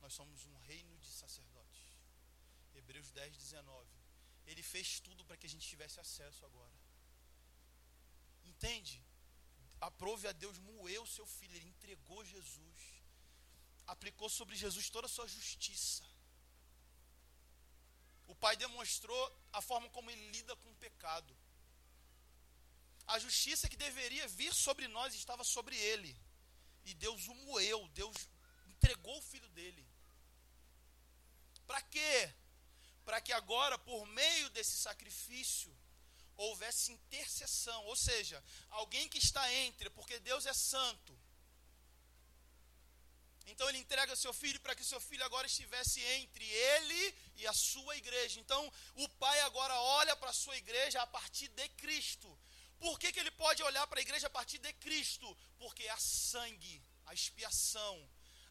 [0.00, 1.84] Nós somos um reino de sacerdotes.
[2.74, 3.88] Hebreus 10, 19.
[4.46, 6.76] Ele fez tudo para que a gente tivesse acesso agora.
[8.52, 9.00] Entende?
[9.80, 11.54] Aprove a Deus moeu seu filho.
[11.54, 12.80] Ele entregou Jesus.
[13.86, 16.04] Aplicou sobre Jesus toda a sua justiça.
[18.28, 21.36] O Pai demonstrou a forma como ele lida com o pecado.
[23.06, 26.14] A justiça que deveria vir sobre nós estava sobre ele.
[26.84, 28.16] E Deus o moeu, Deus
[28.66, 29.84] entregou o filho dele.
[31.66, 32.34] Para quê?
[33.04, 35.74] Para que agora, por meio desse sacrifício,
[36.36, 41.17] houvesse intercessão, ou seja, alguém que está entre, porque Deus é santo,
[43.50, 47.52] então ele entrega seu filho para que seu filho agora estivesse entre ele e a
[47.52, 48.40] sua igreja.
[48.40, 52.28] Então o pai agora olha para a sua igreja a partir de Cristo.
[52.78, 55.36] Por que, que ele pode olhar para a igreja a partir de Cristo?
[55.58, 58.08] Porque há sangue, a expiação,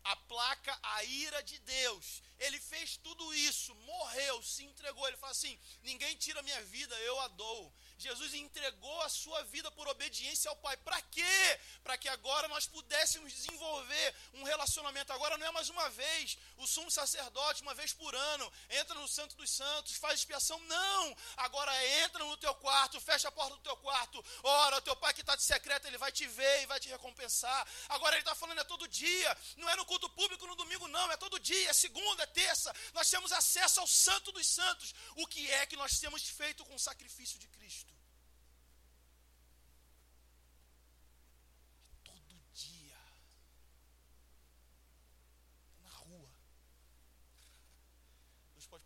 [0.07, 2.21] aplaca a ira de Deus.
[2.39, 5.07] Ele fez tudo isso, morreu, se entregou.
[5.07, 7.73] Ele fala assim: ninguém tira minha vida, eu a dou.
[7.97, 10.77] Jesus entregou a sua vida por obediência ao Pai.
[10.77, 11.59] Para quê?
[11.83, 15.11] Para que agora nós pudéssemos desenvolver um relacionamento.
[15.11, 19.07] Agora não é mais uma vez o sumo sacerdote, uma vez por ano, entra no
[19.07, 20.59] Santo dos Santos, faz expiação.
[20.59, 21.17] Não!
[21.37, 25.13] Agora entra no teu quarto, fecha a porta do teu quarto, ora, o teu pai
[25.13, 27.67] que está de secreto, ele vai te ver e vai te recompensar.
[27.89, 31.11] Agora ele está falando é todo dia, não é no culto público no domingo, não,
[31.11, 32.73] é todo dia, é segunda, é terça.
[32.93, 34.93] Nós temos acesso ao Santo dos Santos.
[35.15, 37.97] O que é que nós temos feito com o sacrifício de Cristo?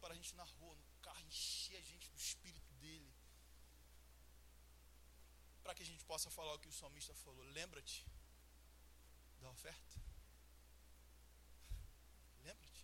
[0.02, 3.14] para a gente na rua, no carro, encher a gente do espírito dele.
[5.64, 7.44] Para que a gente possa falar o que o salmista falou.
[7.60, 8.06] Lembra-te
[9.40, 10.02] da oferta.
[12.44, 12.84] Lembra-te.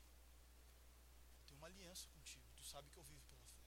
[1.39, 2.45] Eu tenho uma aliança contigo.
[2.55, 3.57] Tu sabe que eu vivo pela fé.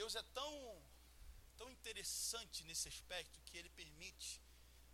[0.00, 0.52] Deus é tão,
[1.56, 4.40] tão interessante nesse aspecto que ele permite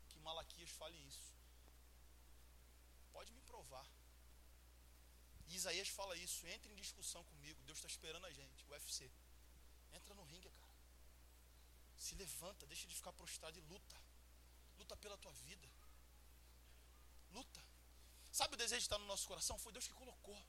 [0.08, 1.34] que Malaquias fale isso.
[3.12, 3.86] Pode me provar.
[5.48, 9.10] Isaías fala isso, entra em discussão comigo, Deus está esperando a gente, o UFC.
[9.92, 10.72] Entra no ringue, cara.
[11.98, 13.96] Se levanta, deixa de ficar prostrado e luta.
[14.78, 15.68] Luta pela tua vida.
[17.30, 17.62] Luta.
[18.32, 19.58] Sabe o desejo que está no nosso coração?
[19.58, 20.42] Foi Deus que colocou.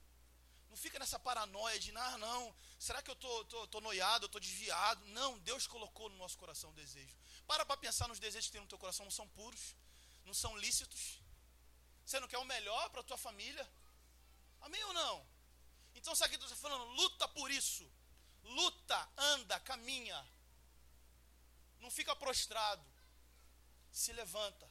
[0.75, 4.29] Não fica nessa paranoia de, ah, não, será que eu tô, tô, tô noiado, eu
[4.29, 5.05] tô desviado?
[5.05, 7.15] Não, Deus colocou no nosso coração o desejo.
[7.47, 9.73] Para para pensar nos desejos que tem no teu coração, não são puros,
[10.25, 11.21] não são lícitos.
[12.05, 13.65] Você não quer o melhor para a tua família?
[14.59, 15.25] Amém ou não?
[15.95, 16.91] Então sabe o que Deus está falando?
[16.91, 17.89] Luta por isso.
[18.43, 20.27] Luta, anda, caminha.
[21.79, 22.85] Não fica prostrado.
[23.93, 24.69] Se levanta.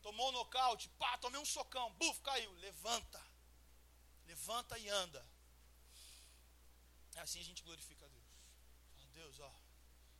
[0.00, 2.52] Tomou um nocaute, pá, tomei um socão, buf, caiu.
[2.52, 3.33] Levanta.
[4.26, 5.26] Levanta e anda.
[7.14, 8.26] É assim a gente glorifica a Deus.
[8.94, 9.54] Fala, Deus, ó.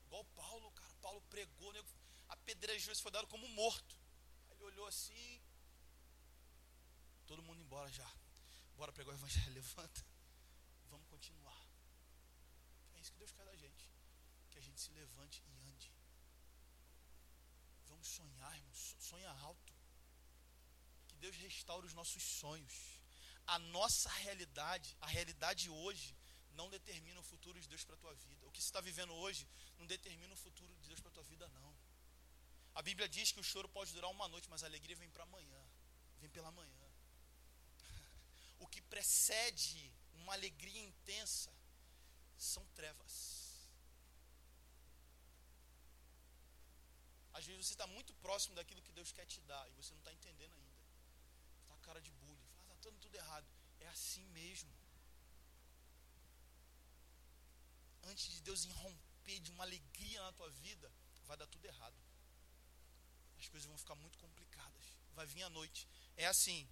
[0.06, 0.94] Igual Paulo, cara.
[1.02, 1.82] Paulo pregou, né?
[2.28, 3.96] apedrejou, e foi dado como morto.
[4.48, 5.42] Aí ele olhou assim,
[7.26, 8.08] Todo mundo embora já.
[8.76, 10.04] Bora pregar o evangelho, levanta.
[10.90, 11.66] Vamos continuar.
[12.94, 13.90] É isso que Deus quer da gente.
[14.50, 15.92] Que a gente se levante e ande.
[17.86, 18.96] Vamos sonhar, irmãos.
[19.00, 19.72] Sonha alto.
[21.08, 22.93] Que Deus restaure os nossos sonhos.
[23.46, 26.16] A nossa realidade, a realidade hoje,
[26.52, 28.46] não determina o futuro de Deus para a tua vida.
[28.46, 29.46] O que você está vivendo hoje
[29.78, 31.74] não determina o futuro de Deus para a tua vida, não.
[32.74, 35.24] A Bíblia diz que o choro pode durar uma noite, mas a alegria vem para
[35.24, 35.62] amanhã.
[36.20, 36.84] Vem pela manhã
[38.58, 41.52] o que precede uma alegria intensa
[42.36, 43.14] são trevas.
[47.32, 49.98] Às vezes você está muito próximo daquilo que Deus quer te dar e você não
[49.98, 50.82] está entendendo ainda.
[51.62, 52.23] Está cara de bullying.
[53.14, 53.46] Tudo errado.
[53.78, 54.70] É assim mesmo.
[58.02, 60.90] Antes de Deus irromper de uma alegria na tua vida,
[61.24, 61.96] vai dar tudo errado.
[63.38, 64.84] As coisas vão ficar muito complicadas.
[65.14, 65.86] Vai vir a noite.
[66.16, 66.68] É assim.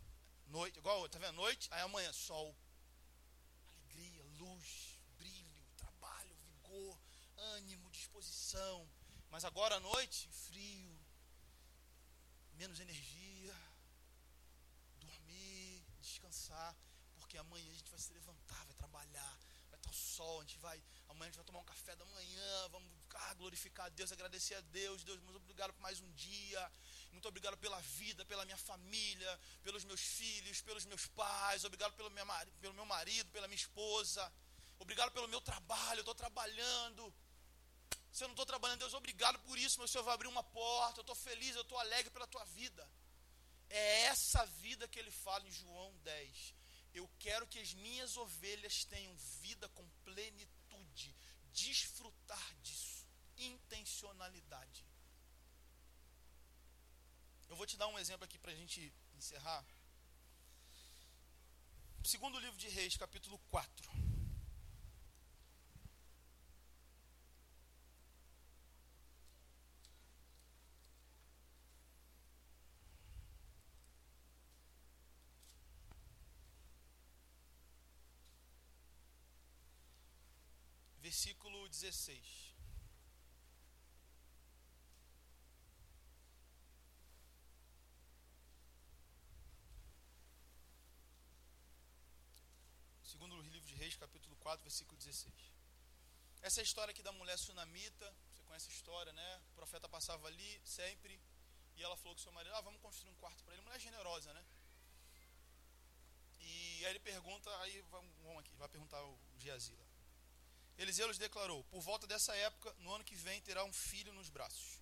[0.48, 1.36] Noite, igual, tá vendo?
[1.36, 2.56] Noite, aí amanhã, sol.
[3.68, 6.98] Alegria, luz, brilho, trabalho, vigor,
[7.54, 8.90] ânimo, disposição.
[9.30, 10.98] Mas agora à noite, frio,
[12.54, 13.21] menos energia,
[16.52, 16.76] descansar,
[17.16, 19.38] porque amanhã a gente vai se levantar, vai trabalhar,
[19.70, 22.04] vai estar o sol, a gente vai, amanhã a gente vai tomar um café da
[22.04, 26.10] manhã, vamos ah, glorificar a Deus, agradecer a Deus, Deus, muito obrigado por mais um
[26.12, 26.72] dia,
[27.10, 32.10] muito obrigado pela vida, pela minha família, pelos meus filhos, pelos meus pais, obrigado pelo
[32.10, 32.26] meu,
[32.60, 34.32] pelo meu marido, pela minha esposa,
[34.78, 37.14] obrigado pelo meu trabalho, eu estou trabalhando,
[38.12, 41.00] se eu não estou trabalhando, Deus, obrigado por isso, meu Senhor vai abrir uma porta,
[41.00, 42.86] eu estou feliz, eu estou alegre pela tua vida.
[43.74, 46.54] É essa vida que ele fala em João 10.
[46.92, 51.16] Eu quero que as minhas ovelhas tenham vida com plenitude,
[51.52, 53.06] desfrutar disso,
[53.38, 54.84] intencionalidade.
[57.48, 59.64] Eu vou te dar um exemplo aqui para a gente encerrar.
[62.04, 64.11] Segundo livro de Reis, capítulo 4.
[81.22, 82.52] Versículo 16.
[93.04, 95.32] Segundo o livro de Reis, capítulo 4, versículo 16.
[96.42, 98.16] Essa é história aqui da mulher sunamita.
[98.34, 99.42] Você conhece a história, né?
[99.52, 101.20] O profeta passava ali sempre.
[101.76, 103.62] E ela falou com seu marido: Ah, vamos construir um quarto para ele.
[103.62, 104.44] Mulher generosa, né?
[106.40, 109.81] E aí ele pergunta, aí vamos aqui, vai perguntar o Geazi lá.
[110.78, 114.28] Eliseu lhes declarou: Por volta dessa época, no ano que vem, terá um filho nos
[114.28, 114.80] braços.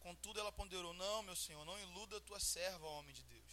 [0.00, 3.52] Contudo, ela ponderou: Não, meu senhor, não iluda tua serva, homem de Deus.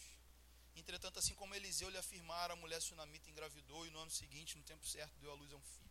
[0.75, 4.63] Entretanto, assim como Eliseu lhe afirmara, a mulher sunamita engravidou e no ano seguinte, no
[4.63, 5.89] tempo certo, deu à luz a um filho.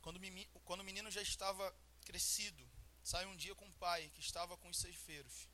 [0.00, 0.20] Quando,
[0.64, 2.68] quando o menino já estava crescido,
[3.02, 5.48] saiu um dia com o pai, que estava com os ceifeiros.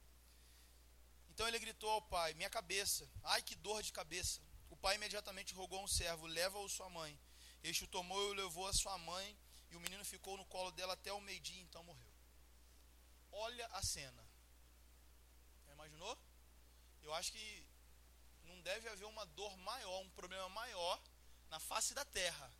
[1.31, 4.41] Então ele gritou ao pai: Minha cabeça, ai que dor de cabeça.
[4.71, 7.19] O pai imediatamente rogou a um servo: Leva-o sua mãe.
[7.63, 9.37] Este o tomou e o levou à sua mãe,
[9.71, 12.13] e o menino ficou no colo dela até o meio-dia, então morreu.
[13.31, 14.25] Olha a cena.
[15.67, 16.19] Já imaginou?
[17.03, 17.67] Eu acho que
[18.45, 21.01] não deve haver uma dor maior, um problema maior
[21.51, 22.53] na face da terra.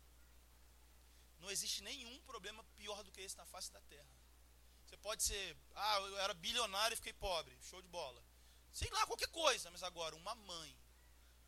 [1.39, 4.19] Não existe nenhum problema pior do que esse na face da terra.
[4.85, 8.23] Você pode ser, ah, eu era bilionário e fiquei pobre, show de bola.
[8.71, 10.75] Sei lá, qualquer coisa, mas agora, uma mãe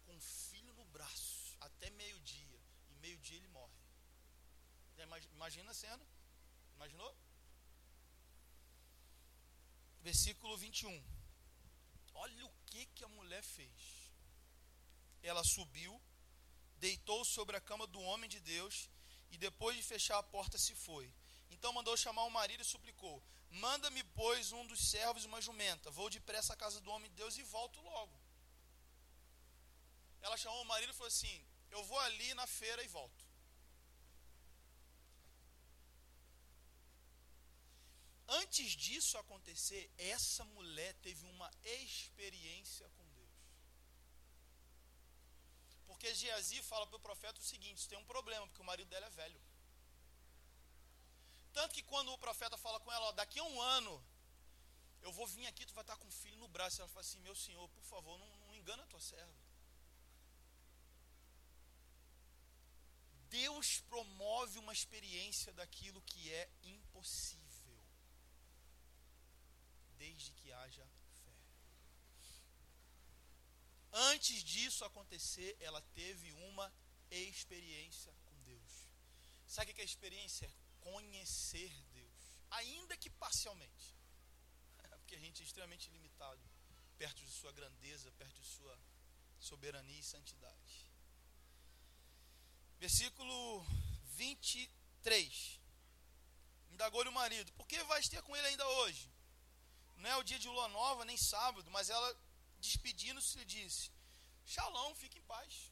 [0.06, 2.41] com um filho no braço até meio-dia.
[5.34, 6.06] Imagina cena.
[6.76, 7.16] Imaginou?
[10.02, 11.04] Versículo 21.
[12.14, 14.12] Olha o que, que a mulher fez.
[15.22, 16.02] Ela subiu,
[16.78, 18.90] deitou sobre a cama do homem de Deus
[19.30, 21.14] e depois de fechar a porta se foi.
[21.50, 25.92] Então mandou chamar o marido e suplicou: Manda-me, pois, um dos servos uma jumenta.
[25.92, 28.20] Vou depressa à casa do homem de Deus e volto logo.
[30.22, 33.21] Ela chamou o marido e falou assim: eu vou ali na feira e volto.
[38.40, 43.30] Antes disso acontecer, essa mulher teve uma experiência com Deus.
[45.86, 49.06] Porque Geazi fala para o profeta o seguinte: tem um problema, porque o marido dela
[49.08, 49.42] é velho.
[51.52, 54.02] Tanto que quando o profeta fala com ela, ó, daqui a um ano,
[55.02, 56.80] eu vou vir aqui, tu vai estar com um filho no braço.
[56.80, 59.36] Ela fala assim: meu senhor, por favor, não, não engana a tua serva.
[63.32, 67.41] Deus promove uma experiência daquilo que é impossível,
[70.02, 70.86] desde que haja
[71.24, 71.36] fé.
[74.12, 76.68] Antes disso acontecer, ela teve uma
[77.12, 78.72] experiência com Deus.
[79.46, 80.50] Sabe o que é experiência?
[80.80, 83.88] Conhecer Deus, ainda que parcialmente,
[85.00, 86.44] porque a gente é extremamente limitado
[86.98, 88.76] perto de Sua grandeza, perto de Sua
[89.40, 90.74] soberania e santidade.
[92.80, 93.64] Versículo
[94.16, 95.60] 23.
[96.72, 99.12] Indagou-lhe o marido: Por que vais ter com ele ainda hoje?
[100.02, 102.10] Não é o dia de lua nova, nem sábado, mas ela,
[102.60, 103.92] despedindo-se, disse:
[104.46, 105.72] Shalom, fique em paz.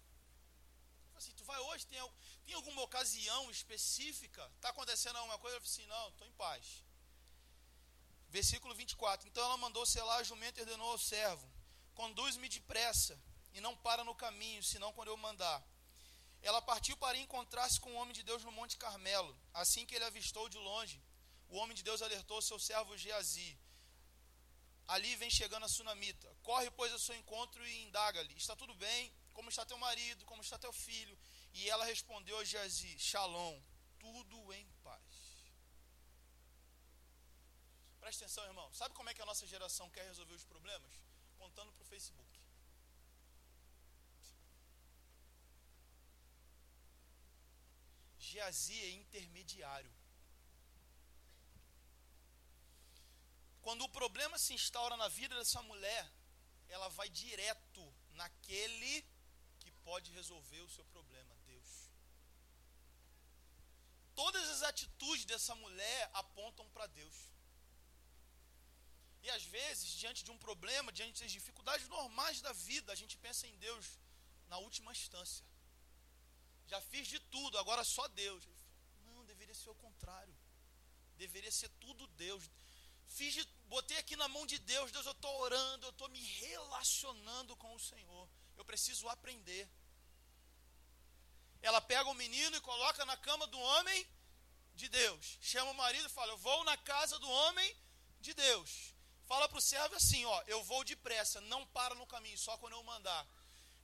[1.15, 1.99] Assim, tu vai hoje, tem,
[2.45, 4.43] tem alguma ocasião específica?
[4.55, 5.57] Está acontecendo alguma coisa?
[5.57, 6.65] Eu falei assim: Não, estou em paz.
[8.30, 9.27] Versículo 24.
[9.27, 11.45] Então ela mandou selar a jumenta e ordenou ao servo:
[11.95, 13.19] Conduz-me depressa
[13.53, 15.59] e não para no caminho, senão quando eu mandar.
[16.41, 19.36] Ela partiu para encontrar-se com o homem de Deus no Monte Carmelo.
[19.53, 21.01] Assim que ele avistou de longe,
[21.49, 23.57] o homem de Deus alertou seu servo Geazi.
[24.93, 26.27] Ali vem chegando a sunamita.
[26.41, 29.13] Corre, pois, ao seu encontro e indaga-lhe: Está tudo bem?
[29.33, 30.25] Como está teu marido?
[30.25, 31.17] Como está teu filho?
[31.53, 33.61] E ela respondeu a Geazi: Shalom,
[33.99, 35.13] tudo em paz.
[37.99, 38.73] Presta atenção, irmão.
[38.73, 40.91] Sabe como é que a nossa geração quer resolver os problemas?
[41.37, 42.39] Contando para o Facebook.
[48.17, 49.99] Geazi é intermediário.
[53.62, 56.03] Quando o problema se instaura na vida dessa mulher,
[56.70, 59.05] ela vai direto naquele
[59.60, 61.89] que pode resolver o seu problema, Deus.
[64.16, 67.18] Todas as atitudes dessa mulher apontam para Deus.
[69.22, 73.18] E às vezes, diante de um problema, diante das dificuldades normais da vida, a gente
[73.18, 73.99] pensa em Deus
[74.47, 75.45] na última instância.
[76.68, 78.47] Já fiz de tudo, agora só Deus.
[79.07, 80.36] Não, deveria ser o contrário.
[81.18, 82.49] Deveria ser tudo Deus.
[83.20, 86.22] Fiz de, botei aqui na mão de Deus, Deus, eu estou orando, eu estou me
[86.43, 88.30] relacionando com o Senhor.
[88.57, 89.70] Eu preciso aprender.
[91.61, 94.07] Ela pega o menino e coloca na cama do homem
[94.74, 95.38] de Deus.
[95.41, 97.76] Chama o marido e fala: Eu vou na casa do homem
[98.22, 98.95] de Deus.
[99.26, 102.78] Fala para o servo assim: Ó, eu vou depressa, não para no caminho, só quando
[102.78, 103.28] eu mandar.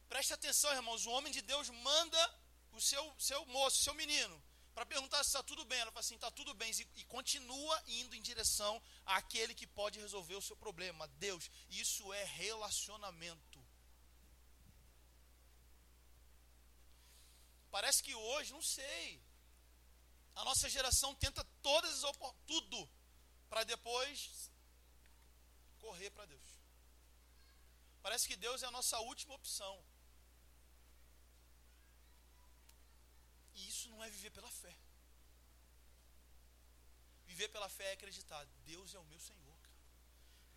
[0.07, 2.39] Preste atenção, irmãos: o homem de Deus manda
[2.71, 4.41] o seu, seu moço, seu menino,
[4.75, 5.79] para perguntar se está tudo bem.
[5.79, 6.69] Ela fala assim: está tudo bem.
[6.69, 11.49] E, e, continua indo em direção àquele que pode resolver o seu problema, Deus.
[11.69, 13.65] Isso é relacionamento.
[17.71, 19.23] Parece que hoje, não sei.
[20.35, 22.89] A nossa geração tenta todas as tudo,
[23.49, 24.51] para depois
[25.79, 26.49] correr para Deus.
[28.01, 29.73] Parece que Deus é a nossa última opção.
[33.55, 34.75] E isso não é viver pela fé.
[37.27, 39.75] Viver pela fé é acreditar, Deus é o meu Senhor, cara.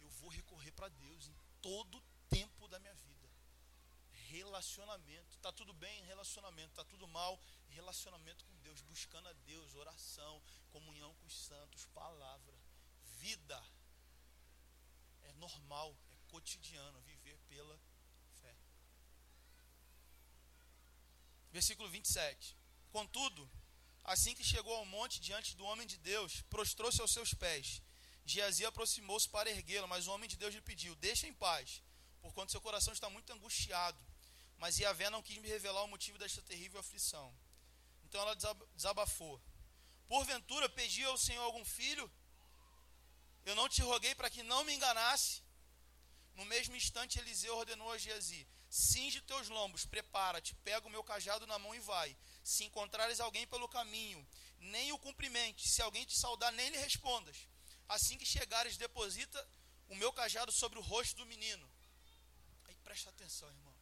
[0.00, 3.28] Eu vou recorrer para Deus em todo tempo da minha vida.
[4.30, 6.02] Relacionamento, tá tudo bem?
[6.04, 7.38] Relacionamento, tá tudo mal?
[7.68, 12.54] Relacionamento com Deus, buscando a Deus, oração, comunhão com os santos, palavra,
[13.20, 13.62] vida.
[15.22, 17.78] É normal, é cotidiano viver pela
[18.40, 18.56] fé.
[21.50, 22.56] Versículo 27.
[22.90, 23.48] Contudo,
[24.04, 27.82] assim que chegou ao monte diante do homem de Deus, prostrou-se aos seus pés.
[28.24, 31.82] Geazi aproximou-se para erguê-lo, mas o homem de Deus lhe pediu: Deixa em paz,
[32.20, 33.98] porquanto seu coração está muito angustiado.
[34.58, 37.32] Mas Yahvé não quis me revelar o motivo desta terrível aflição.
[38.04, 38.36] Então ela
[38.74, 39.40] desabafou:
[40.08, 42.10] Porventura pedi ao Senhor algum filho?
[43.44, 45.42] Eu não te roguei para que não me enganasse.
[46.34, 51.46] No mesmo instante, Eliseu ordenou a Geazi: Cinge teus lombos, prepara-te, pega o meu cajado
[51.46, 52.16] na mão e vai.
[52.48, 54.26] Se encontrares alguém pelo caminho,
[54.58, 55.68] nem o cumprimente.
[55.68, 57.46] Se alguém te saudar, nem lhe respondas.
[57.86, 59.40] Assim que chegares, deposita
[59.86, 61.70] o meu cajado sobre o rosto do menino.
[62.64, 63.76] Aí presta atenção, irmãos.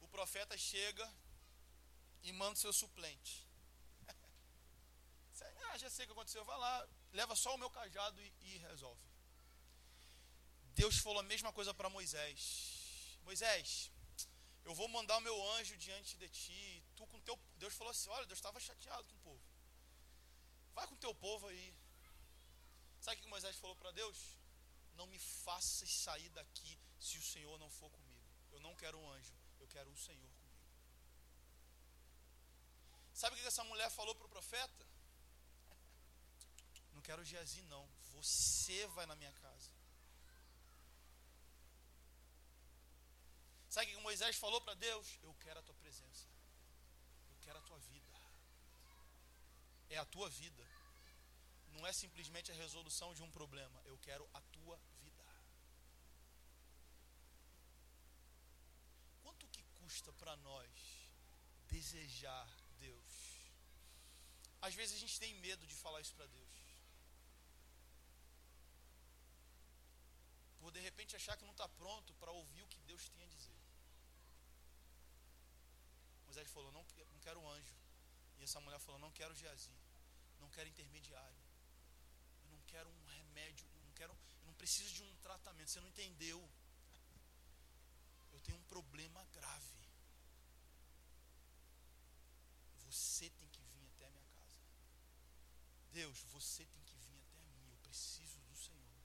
[0.00, 1.06] O profeta chega
[2.22, 3.44] e manda o seu suplente.
[5.66, 6.44] ah, já sei o que aconteceu.
[6.44, 9.02] Vai lá, leva só o meu cajado e, e resolve.
[10.76, 13.18] Deus falou a mesma coisa para Moisés.
[13.24, 13.90] Moisés,
[14.64, 16.84] eu vou mandar o meu anjo diante de ti.
[17.02, 19.44] Tu com teu Deus falou assim: "Olha, Deus estava chateado com o povo.
[20.72, 21.74] Vai com teu povo aí".
[23.00, 24.18] Sabe o que Moisés falou para Deus?
[24.94, 28.22] Não me faças sair daqui se o Senhor não for comigo.
[28.52, 30.60] Eu não quero um anjo, eu quero o Senhor comigo.
[33.12, 34.86] Sabe o que essa mulher falou para o profeta?
[36.92, 37.84] Não quero Geazi, não.
[38.12, 39.72] Você vai na minha casa.
[43.68, 45.18] Sabe o que Moisés falou para Deus?
[45.20, 46.31] Eu quero a tua presença.
[47.44, 48.12] Quero a tua vida.
[49.90, 50.66] É a tua vida.
[51.74, 53.80] Não é simplesmente a resolução de um problema.
[53.84, 55.24] Eu quero a tua vida.
[59.22, 60.70] Quanto que custa para nós
[61.68, 63.32] desejar Deus?
[64.60, 66.54] Às vezes a gente tem medo de falar isso para Deus.
[70.60, 73.26] Por de repente achar que não está pronto para ouvir o que Deus tem a
[73.26, 73.51] dizer.
[76.32, 77.76] José falou, não, não quero anjo.
[78.38, 79.70] E essa mulher falou, não quero Geazi.
[80.40, 81.42] Não quero intermediário.
[82.44, 83.68] Eu não quero um remédio.
[83.74, 85.70] Eu não, quero, eu não preciso de um tratamento.
[85.70, 86.40] Você não entendeu.
[88.32, 89.78] Eu tenho um problema grave.
[92.86, 94.56] Você tem que vir até a minha casa.
[95.92, 97.68] Deus, você tem que vir até mim.
[97.68, 99.02] Eu preciso do Senhor.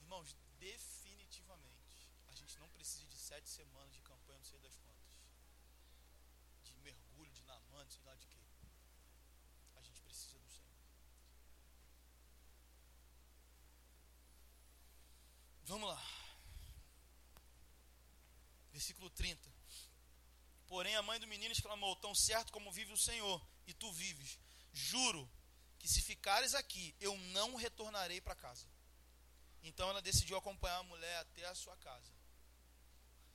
[0.00, 4.03] Irmãos, definitivamente, a gente não precisa de sete semanas de
[4.54, 5.20] sei das quantas.
[6.64, 8.38] De mergulho, de namã, sei lá de quê.
[9.76, 10.70] A gente precisa do Senhor.
[15.64, 16.02] Vamos lá.
[18.72, 19.52] Versículo 30.
[20.66, 24.38] Porém, a mãe do menino exclamou: Tão certo como vive o Senhor, e tu vives,
[24.72, 25.28] juro
[25.78, 28.66] que se ficares aqui, eu não retornarei para casa.
[29.62, 32.13] Então ela decidiu acompanhar a mulher até a sua casa.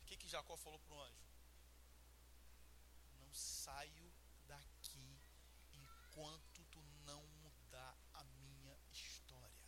[0.10, 1.30] Que, que Jacó falou para o anjo?
[3.20, 4.12] Não saio
[4.47, 5.20] daqui
[5.72, 9.62] enquanto tu não mudar a minha história.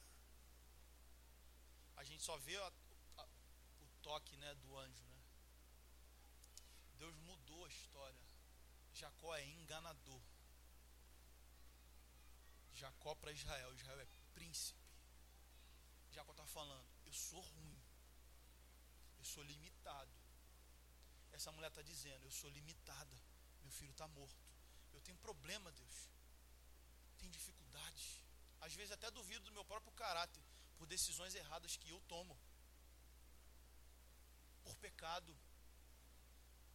[1.95, 2.73] A gente só vê a,
[3.17, 3.27] a,
[3.81, 5.05] o toque né, do anjo.
[5.05, 5.21] Né?
[6.95, 8.19] Deus mudou a história.
[8.93, 10.23] Jacó é enganador.
[12.73, 13.75] Jacó para Israel.
[13.75, 14.81] Israel é príncipe.
[16.09, 17.79] Jacó está falando: eu sou ruim.
[19.19, 20.20] Eu sou limitado.
[21.41, 23.17] Essa mulher está dizendo: eu sou limitada.
[23.63, 24.45] Meu filho está morto.
[24.93, 25.97] Eu tenho problema, Deus.
[27.17, 28.23] Tenho dificuldades.
[28.59, 30.43] Às vezes até duvido do meu próprio caráter
[30.77, 32.37] por decisões erradas que eu tomo.
[34.63, 35.35] Por pecado.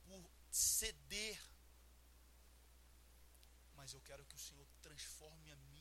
[0.04, 1.40] Por ceder.
[3.76, 5.76] Mas eu quero que o Senhor transforme a minha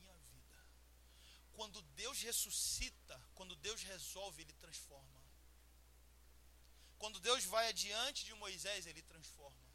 [1.56, 5.15] quando Deus ressuscita, quando Deus resolve, Ele transforma.
[6.98, 9.66] Quando Deus vai adiante de Moisés, Ele transforma.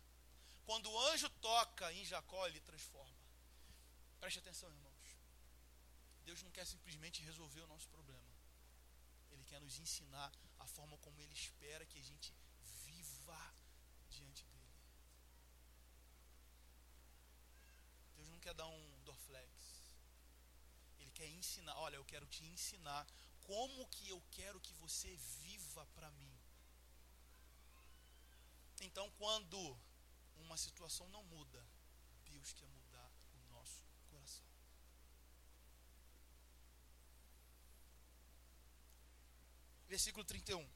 [0.64, 3.18] Quando o anjo toca em Jacó, Ele transforma.
[4.18, 5.16] Preste atenção, irmãos.
[6.24, 8.30] Deus não quer simplesmente resolver o nosso problema.
[9.30, 12.32] Ele quer nos ensinar a forma como Ele espera que a gente
[12.84, 13.54] viva
[14.08, 14.60] diante dele.
[18.16, 19.00] Deus não quer dar um
[21.20, 23.06] quer ensinar, olha, eu quero te ensinar
[23.42, 26.39] como que eu quero que você viva para mim.
[28.80, 29.78] Então, quando
[30.36, 31.64] uma situação não muda,
[32.24, 34.46] Deus quer mudar o nosso coração.
[39.86, 40.68] Versículo 31.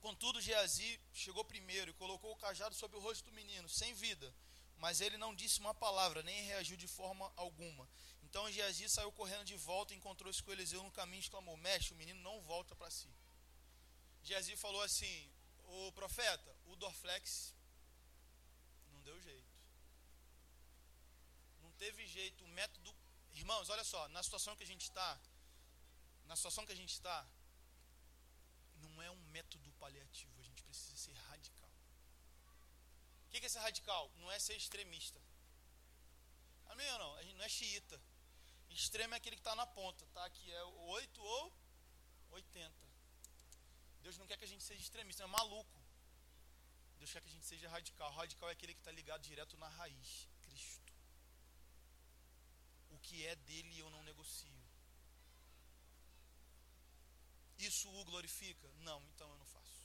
[0.00, 4.34] Contudo, Geazi chegou primeiro e colocou o cajado sobre o rosto do menino, sem vida.
[4.78, 7.86] Mas ele não disse uma palavra, nem reagiu de forma alguma.
[8.22, 11.96] Então Geazi saiu correndo de volta, encontrou-se com Eliseu no caminho e exclamou: Mestre, o
[11.96, 13.14] menino não volta para si.
[14.22, 15.30] Geazi falou assim:
[15.78, 17.54] O profeta, o Dorflex
[18.92, 19.54] não deu jeito.
[21.62, 22.44] Não teve jeito.
[22.44, 22.94] O método.
[23.32, 25.20] Irmãos, olha só, na situação que a gente está,
[26.24, 27.26] na situação que a gente está,
[28.76, 31.70] não é um método paliativo, a gente precisa ser radical.
[33.26, 34.10] O que é ser radical?
[34.16, 35.20] Não é ser extremista.
[36.66, 37.14] Amém ou não?
[37.14, 38.00] A gente não é xiita.
[38.70, 40.28] Extremo é aquele que está na ponta, tá?
[40.30, 41.52] Que é 8 ou
[42.30, 42.89] 80.
[44.02, 45.80] Deus não quer que a gente seja extremista, é maluco.
[46.98, 48.10] Deus quer que a gente seja radical.
[48.12, 50.92] Radical é aquele que está ligado direto na raiz, Cristo.
[52.90, 54.60] O que é dele eu não negocio.
[57.58, 58.68] Isso o glorifica?
[58.88, 59.80] Não, então eu não faço.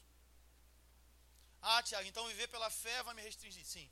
[1.62, 3.66] Ah, Tiago, então viver pela fé vai me restringir.
[3.66, 3.90] Sim.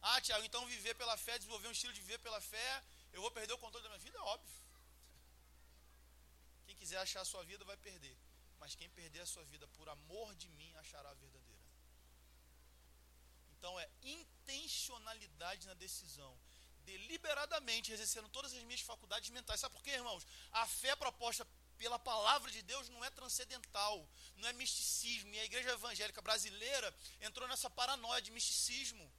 [0.00, 3.30] Ah, Tiago, então viver pela fé, desenvolver um estilo de viver pela fé, eu vou
[3.30, 4.22] perder o controle da minha vida?
[4.22, 4.63] Óbvio.
[6.66, 8.16] Quem quiser achar a sua vida vai perder.
[8.58, 11.62] Mas quem perder a sua vida por amor de mim achará a verdadeira.
[13.58, 16.32] Então é intencionalidade na decisão.
[16.84, 19.60] Deliberadamente exercendo todas as minhas faculdades mentais.
[19.60, 20.26] Sabe por quê, irmãos?
[20.52, 21.46] A fé proposta
[21.78, 25.34] pela palavra de Deus não é transcendental, não é misticismo.
[25.34, 29.10] E a igreja evangélica brasileira entrou nessa paranoia de misticismo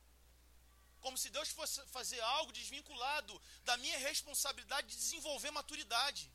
[1.06, 6.32] como se Deus fosse fazer algo desvinculado da minha responsabilidade de desenvolver maturidade.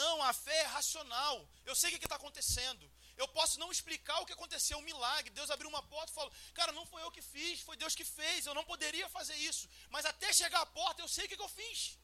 [0.00, 1.36] Não, a fé é racional.
[1.64, 2.90] Eu sei o que está acontecendo.
[3.16, 5.30] Eu posso não explicar o que aconteceu, um milagre.
[5.38, 8.04] Deus abriu uma porta e falou: Cara, não foi eu que fiz, foi Deus que
[8.04, 8.46] fez.
[8.46, 9.68] Eu não poderia fazer isso.
[9.90, 11.98] Mas até chegar à porta, eu sei o que, que eu fiz.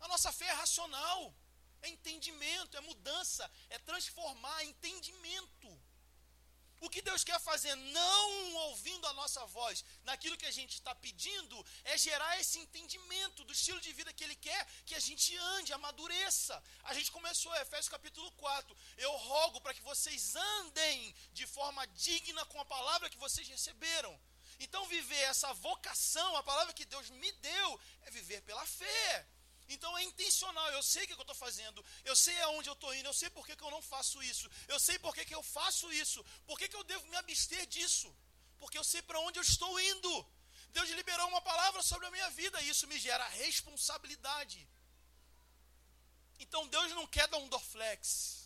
[0.00, 1.34] A nossa fé é racional,
[1.80, 5.70] é entendimento, é mudança, é transformar, é entendimento.
[6.84, 10.94] O que Deus quer fazer, não ouvindo a nossa voz naquilo que a gente está
[10.94, 15.34] pedindo, é gerar esse entendimento do estilo de vida que Ele quer que a gente
[15.54, 16.62] ande, amadureça.
[16.82, 18.76] A gente começou, Efésios capítulo 4.
[18.98, 24.12] Eu rogo para que vocês andem de forma digna com a palavra que vocês receberam.
[24.60, 29.26] Então, viver essa vocação, a palavra que Deus me deu, é viver pela fé.
[29.68, 32.94] Então é intencional, eu sei o que eu estou fazendo, eu sei aonde eu estou
[32.94, 35.42] indo, eu sei por que, eu não faço isso, eu sei por que, que eu
[35.42, 38.14] faço isso, por que, que eu devo me abster disso,
[38.58, 40.26] porque eu sei para onde eu estou indo.
[40.70, 44.68] Deus liberou uma palavra sobre a minha vida e isso me gera responsabilidade.
[46.38, 48.44] Então Deus não quer dar um Dorflex.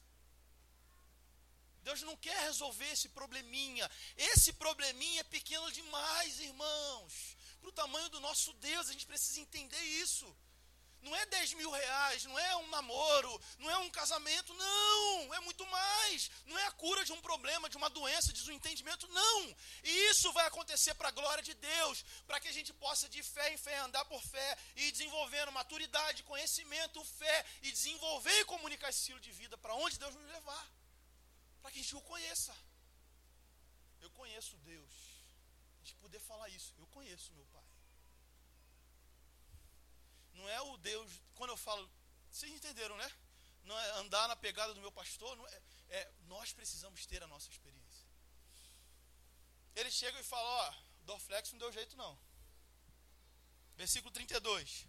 [1.82, 3.90] Deus não quer resolver esse probleminha.
[4.16, 7.36] Esse probleminha é pequeno demais, irmãos.
[7.60, 10.26] Para o tamanho do nosso Deus, a gente precisa entender isso.
[11.00, 15.40] Não é 10 mil reais, não é um namoro, não é um casamento, não, é
[15.40, 16.30] muito mais.
[16.46, 19.56] Não é a cura de um problema, de uma doença, de um entendimento, não.
[19.84, 23.22] E isso vai acontecer para a glória de Deus, para que a gente possa de
[23.22, 28.90] fé em fé andar por fé e desenvolvendo maturidade, conhecimento, fé e desenvolver e comunicar
[28.90, 30.66] esse estilo de vida para onde Deus nos levar,
[31.62, 32.54] para que a gente o conheça.
[34.00, 34.92] Eu conheço Deus.
[35.76, 37.67] A gente poder falar isso, eu conheço meu Pai.
[40.38, 41.88] Não é o Deus, quando eu falo,
[42.30, 43.12] vocês entenderam, né?
[43.64, 45.62] Não é andar na pegada do meu pastor, é,
[45.98, 48.06] é, nós precisamos ter a nossa experiência.
[49.74, 50.74] Ele chega e fala, ó,
[51.04, 52.18] Dorflex não deu jeito não.
[53.76, 54.86] Versículo 32.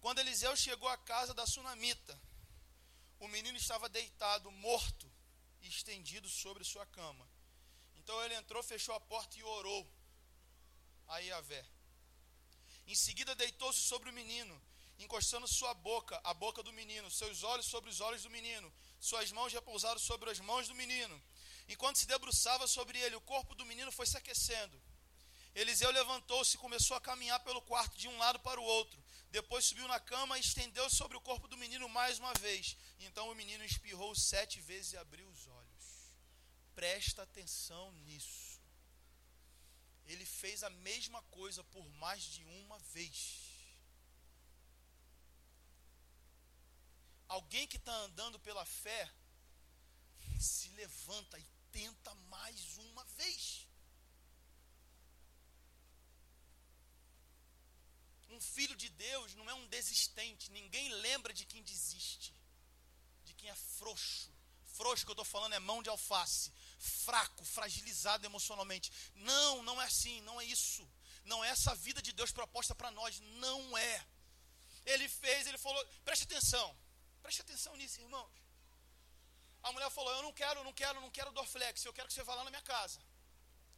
[0.00, 2.20] Quando Eliseu chegou à casa da sunamita,
[3.18, 5.10] o menino estava deitado, morto,
[5.62, 7.28] estendido sobre sua cama.
[7.96, 9.90] Então ele entrou, fechou a porta e orou
[11.08, 11.66] a Iavé.
[12.88, 14.58] Em seguida deitou-se sobre o menino,
[14.98, 19.30] encostando sua boca, a boca do menino, seus olhos sobre os olhos do menino, suas
[19.30, 21.22] mãos repousaram sobre as mãos do menino.
[21.68, 24.80] Enquanto se debruçava sobre ele, o corpo do menino foi se aquecendo.
[25.54, 28.98] Eliseu levantou-se e começou a caminhar pelo quarto de um lado para o outro.
[29.30, 32.74] Depois subiu na cama e estendeu sobre o corpo do menino mais uma vez.
[33.00, 35.84] Então o menino espirrou sete vezes e abriu os olhos.
[36.74, 38.47] Presta atenção nisso
[40.08, 43.18] ele fez a mesma coisa por mais de uma vez.
[47.28, 49.12] Alguém que está andando pela fé
[50.40, 53.66] se levanta e tenta mais uma vez.
[58.30, 60.50] Um filho de Deus não é um desistente.
[60.50, 62.32] Ninguém lembra de quem desiste,
[63.24, 64.32] de quem é frouxo.
[64.64, 68.92] Frouxo que eu estou falando é mão de alface fraco, fragilizado emocionalmente.
[69.14, 70.88] Não, não é assim, não é isso.
[71.24, 74.06] Não é essa vida de Deus proposta para nós, não é.
[74.86, 76.76] Ele fez, ele falou, preste atenção,
[77.22, 78.32] preste atenção nisso, irmãos.
[79.62, 82.22] A mulher falou, eu não quero, não quero, não quero Dorflex, eu quero que você
[82.22, 83.00] vá lá na minha casa.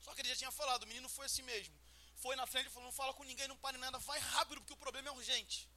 [0.01, 1.75] Só que ele já tinha falado, o menino foi assim mesmo.
[2.17, 4.75] Foi na frente e falou, não fala com ninguém, não pare nada, vai rápido, porque
[4.75, 5.69] o problema é urgente.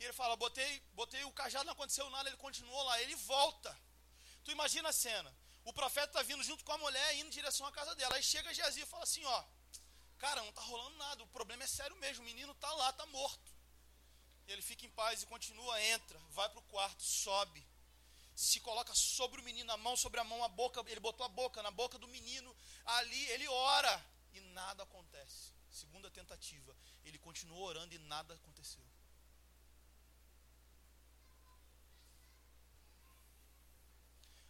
[0.00, 3.78] E ele fala, botei, botei o cajado, não aconteceu nada, ele continuou lá, ele volta.
[4.44, 5.34] Tu imagina a cena.
[5.68, 8.14] O profeta está vindo junto com a mulher, indo em direção à casa dela.
[8.16, 9.44] Aí chega Geazi e fala assim: Ó,
[10.16, 13.04] cara, não está rolando nada, o problema é sério mesmo, o menino está lá, está
[13.04, 13.52] morto.
[14.46, 17.62] E ele fica em paz e continua, entra, vai para o quarto, sobe,
[18.34, 21.28] se coloca sobre o menino, a mão sobre a mão, a boca, ele botou a
[21.28, 22.56] boca na boca do menino,
[22.86, 25.52] ali ele ora e nada acontece.
[25.70, 28.82] Segunda tentativa, ele continuou orando e nada aconteceu.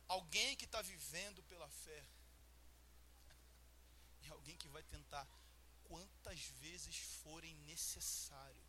[0.09, 2.03] Alguém que está vivendo pela fé.
[4.23, 5.27] É alguém que vai tentar
[5.85, 8.65] quantas vezes forem necessário.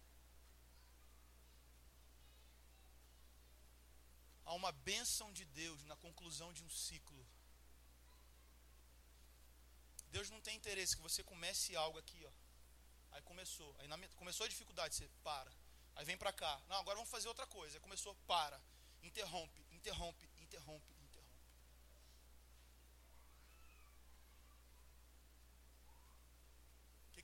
[4.45, 7.25] Há uma bênção de Deus na conclusão de um ciclo.
[10.11, 12.31] Deus não tem interesse que você comece algo aqui, ó.
[13.11, 15.51] Aí começou, aí na, começou a dificuldade, você para.
[15.95, 16.61] Aí vem para cá.
[16.67, 17.77] Não, agora vamos fazer outra coisa.
[17.77, 18.59] Aí começou, para.
[19.03, 20.93] Interrompe, interrompe, interrompe,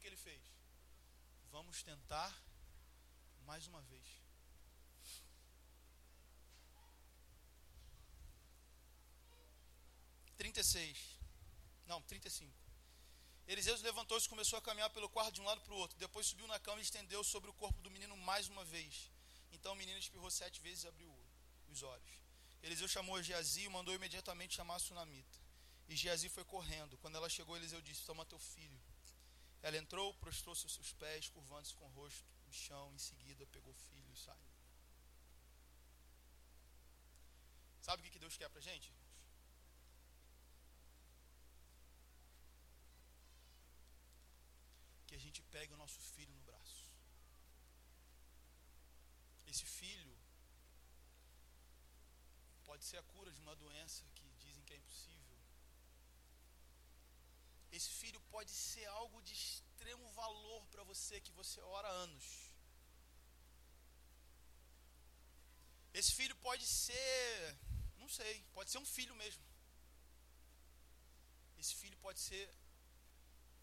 [0.05, 0.43] que ele fez?
[1.49, 2.31] Vamos tentar
[3.43, 4.07] mais uma vez.
[10.37, 11.17] Trinta e seis.
[11.87, 12.55] Não, trinta e cinco.
[13.47, 15.97] Eliseu levantou-se e começou a caminhar pelo quarto de um lado para o outro.
[15.97, 19.11] Depois subiu na cama e estendeu sobre o corpo do menino mais uma vez.
[19.51, 21.11] Então o menino espirrou sete vezes e abriu
[21.67, 22.11] os olhos.
[22.61, 25.39] Eliseu chamou Geazi e mandou imediatamente chamar a sunamita.
[25.87, 26.95] E Geazi foi correndo.
[26.99, 28.79] Quando ela chegou, Eliseu disse: Toma teu filho.
[29.67, 33.73] Ela entrou, prostrou-se aos seus pés, curvando-se com o rosto no chão, em seguida pegou
[33.73, 34.51] o filho e saiu.
[37.85, 38.93] Sabe o que Deus quer para gente?
[45.07, 46.85] Que a gente pegue o nosso filho no braço.
[49.47, 50.15] Esse filho
[52.69, 55.24] pode ser a cura de uma doença que dizem que é impossível
[57.77, 62.27] esse filho pode ser algo de extremo valor para você que você ora há anos.
[65.99, 67.57] Esse filho pode ser,
[67.97, 69.43] não sei, pode ser um filho mesmo.
[71.57, 72.45] Esse filho pode ser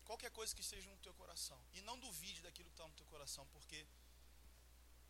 [0.04, 1.60] qualquer coisa que esteja no teu coração.
[1.72, 3.86] E não duvide daquilo que está no teu coração, porque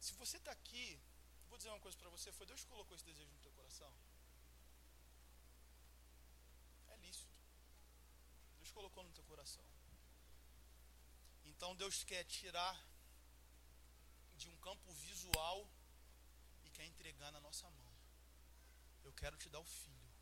[0.00, 1.00] se você está aqui,
[1.48, 3.92] vou dizer uma coisa para você: foi Deus que colocou esse desejo no teu coração?
[6.88, 7.32] É lícito.
[8.74, 9.64] Colocou no teu coração.
[11.44, 12.76] Então Deus quer tirar
[14.36, 15.68] de um campo visual
[16.64, 17.92] e quer entregar na nossa mão.
[19.04, 20.12] Eu quero te dar o filho.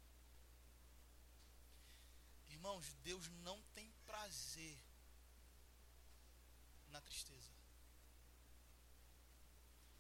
[2.49, 4.79] Irmãos, Deus não tem prazer
[6.89, 7.51] na tristeza.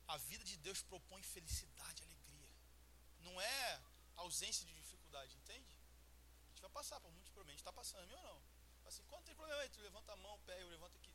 [0.09, 2.51] A vida de Deus propõe felicidade, alegria.
[3.21, 3.83] Não é
[4.17, 5.73] ausência de dificuldade, entende?
[6.45, 7.13] A gente vai passar por
[7.49, 8.43] está passando, ou não?
[8.87, 11.15] Assim, quando tem problema aí, tu levanta a mão, o pé, eu levanto aqui.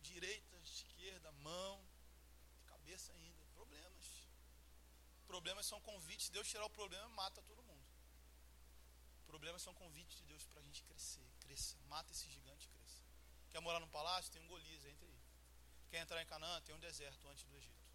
[0.00, 1.84] Direita, esquerda, mão,
[2.66, 3.44] cabeça ainda.
[3.54, 4.28] Problemas.
[5.26, 6.28] Problemas são convites.
[6.28, 7.84] Deus tirar o problema, mata todo mundo.
[9.26, 11.26] Problemas são convites de Deus para a gente crescer.
[11.40, 11.76] Cresça.
[11.88, 13.02] Mata esse gigante cresça.
[13.50, 14.30] Quer morar num palácio?
[14.30, 15.20] Tem um Golias, entre aí.
[15.90, 16.60] Quer entrar em Canaã?
[16.62, 17.86] Tem um deserto antes do Egito.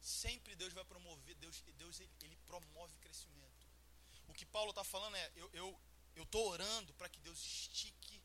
[0.00, 3.66] Sempre Deus vai promover, Deus, Deus ele, ele promove crescimento.
[4.28, 8.22] O que Paulo está falando é, eu estou eu, eu orando para que Deus estique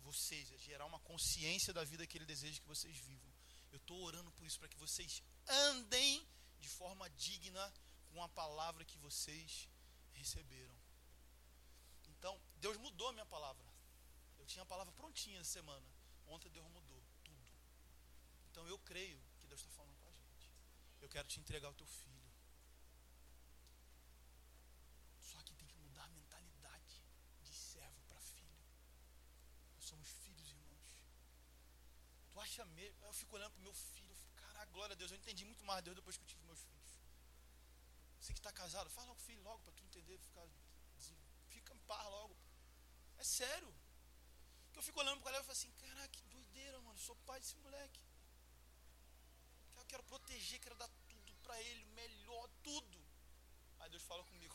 [0.00, 3.30] vocês, é gerar uma consciência da vida que Ele deseja que vocês vivam.
[3.70, 6.26] Eu estou orando por isso, para que vocês andem
[6.58, 7.72] de forma digna
[8.12, 9.68] com a palavra que vocês
[10.12, 10.74] receberam.
[12.08, 13.66] Então, Deus mudou a minha palavra.
[14.38, 15.86] Eu tinha a palavra prontinha essa semana.
[16.26, 17.52] Ontem Deus mudou tudo.
[18.50, 20.52] Então eu creio que Deus está falando com a gente.
[21.00, 22.30] Eu quero te entregar o teu filho.
[25.20, 27.02] Só que tem que mudar a mentalidade
[27.42, 28.58] de servo para filho.
[29.74, 30.94] Nós somos filhos, irmãos.
[32.60, 33.06] Acha mesmo?
[33.06, 34.10] Eu fico olhando para meu filho.
[34.10, 35.10] Eu fico, caraca, glória a Deus.
[35.10, 36.90] Eu entendi muito mais Deus depois que eu tive meus filhos.
[38.20, 40.46] Você que está casado, fala logo filho logo para tu entender, ficar,
[41.48, 42.36] fica em paz logo.
[43.16, 43.74] É sério.
[44.72, 46.98] Que eu fico olhando para o e falo assim, caraca, que doideira, mano.
[46.98, 48.00] Sou pai desse moleque.
[49.78, 52.98] Eu quero proteger, quero dar tudo para ele, melhor, tudo.
[53.78, 54.54] Aí Deus fala comigo,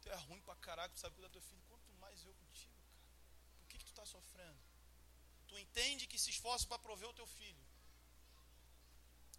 [0.00, 2.72] tu é ruim pra caraca, tu sabe cuidar do teu filho, quanto mais eu contigo,
[2.86, 3.04] cara.
[3.60, 4.67] Por que, que tu está sofrendo?
[5.48, 7.64] Tu entende que se esforça para prover o teu filho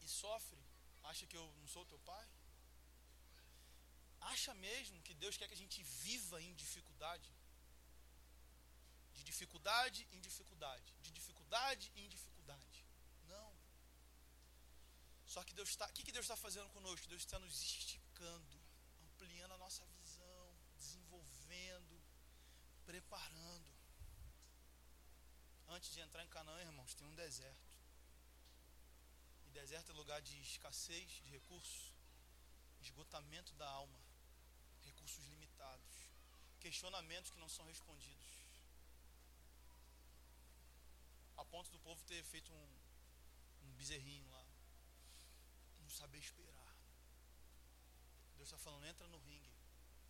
[0.02, 0.62] e sofre,
[1.04, 2.28] acha que eu não sou teu pai?
[4.34, 7.32] Acha mesmo que Deus quer que a gente viva em dificuldade?
[9.14, 12.86] De dificuldade em dificuldade, de dificuldade em dificuldade.
[13.28, 13.54] Não.
[15.26, 15.86] Só que Deus está.
[15.86, 17.08] O que, que Deus está fazendo conosco?
[17.08, 18.60] Deus está nos esticando,
[19.06, 22.02] ampliando a nossa visão, desenvolvendo,
[22.86, 23.69] preparando.
[25.70, 27.70] Antes de entrar em Canaã, irmãos, tem um deserto.
[29.46, 31.94] E deserto é lugar de escassez de recursos,
[32.82, 34.00] esgotamento da alma,
[34.84, 35.94] recursos limitados,
[36.60, 38.30] questionamentos que não são respondidos.
[41.38, 42.70] A ponto do povo ter feito um,
[43.66, 44.46] um bezerrinho lá.
[45.82, 46.76] Não saber esperar.
[48.36, 49.54] Deus está falando, entra no ringue.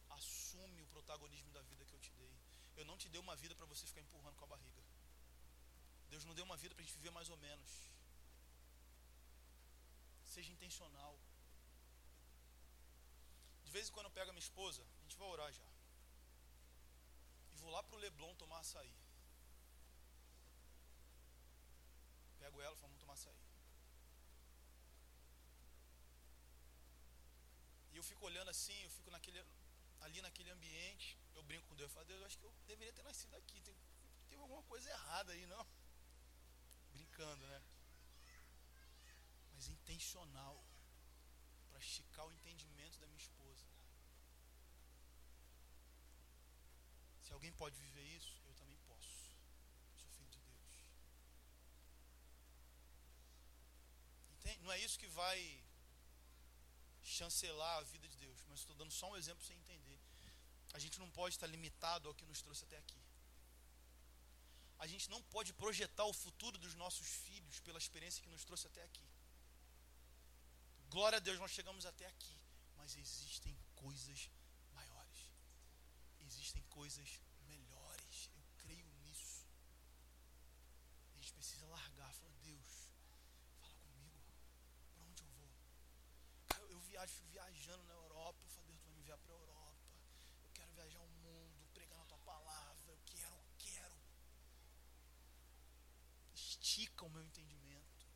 [0.10, 2.34] Assume o protagonismo da vida que eu te dei.
[2.78, 4.99] Eu não te dei uma vida para você ficar empurrando com a barriga.
[6.12, 7.72] Deus não deu uma vida para a gente viver mais ou menos.
[10.36, 11.14] Seja intencional.
[13.66, 15.68] De vez em quando eu pego a minha esposa, a gente vai orar já.
[17.52, 18.94] E vou lá para o Leblon tomar açaí.
[22.40, 23.42] Pego ela e falo, vamos tomar açaí.
[27.92, 29.44] E eu fico olhando assim, eu fico naquele,
[30.02, 32.94] ali naquele ambiente, eu brinco com Deus, eu falo, Deus, eu acho que eu deveria
[32.94, 33.76] ter nascido aqui, tem,
[34.30, 35.68] tem alguma coisa errada aí, não?
[37.20, 37.62] Brincando, né?
[39.54, 40.64] Mas intencional,
[41.70, 43.66] para esticar o entendimento da minha esposa.
[47.22, 49.36] Se alguém pode viver isso, eu também posso.
[49.98, 50.70] sou filho de Deus.
[54.38, 54.64] Entende?
[54.64, 55.62] Não é isso que vai
[57.04, 60.00] chancelar a vida de Deus, mas estou dando só um exemplo para você entender.
[60.72, 63.09] A gente não pode estar limitado ao que nos trouxe até aqui.
[64.80, 68.66] A gente não pode projetar o futuro dos nossos filhos pela experiência que nos trouxe
[68.68, 69.06] até aqui.
[70.90, 72.38] Glória a Deus, nós chegamos até aqui.
[72.78, 74.30] Mas existem coisas
[74.72, 75.20] maiores.
[76.22, 78.30] Existem coisas melhores.
[78.34, 79.46] Eu creio nisso.
[81.14, 82.14] A gente precisa largar.
[82.14, 82.72] Falar, Deus,
[83.60, 84.32] fala comigo.
[84.94, 85.52] Para onde eu vou?
[86.58, 88.40] Eu, eu viajo, fico viajando na Europa.
[88.46, 89.86] Eu falo, Deus, tu vai me enviar para a Europa.
[90.46, 92.92] Eu quero viajar o mundo, pregar na tua palavra.
[92.92, 94.00] Eu quero, eu quero.
[97.10, 98.08] Estica o meu entendimento.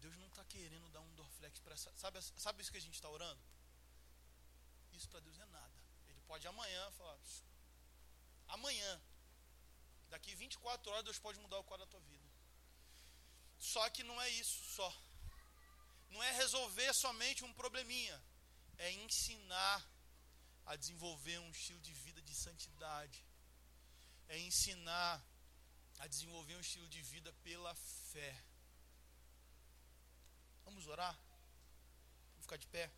[0.00, 1.92] Deus não está querendo dar um Dorflex para essa.
[1.96, 3.42] Sabe, sabe isso que a gente está orando?
[4.92, 5.74] Isso para Deus é nada.
[6.06, 7.18] Ele pode amanhã falar.
[8.48, 9.00] Amanhã.
[10.08, 12.26] Daqui 24 horas Deus pode mudar o quadro da tua vida.
[13.58, 14.90] Só que não é isso só.
[16.10, 18.18] Não é resolver somente um probleminha,
[18.78, 19.86] é ensinar
[20.64, 23.27] a desenvolver um estilo de vida de santidade.
[24.28, 25.24] É ensinar
[25.98, 28.36] a desenvolver um estilo de vida pela fé.
[30.64, 31.18] Vamos orar?
[32.32, 32.90] Vamos ficar de pé?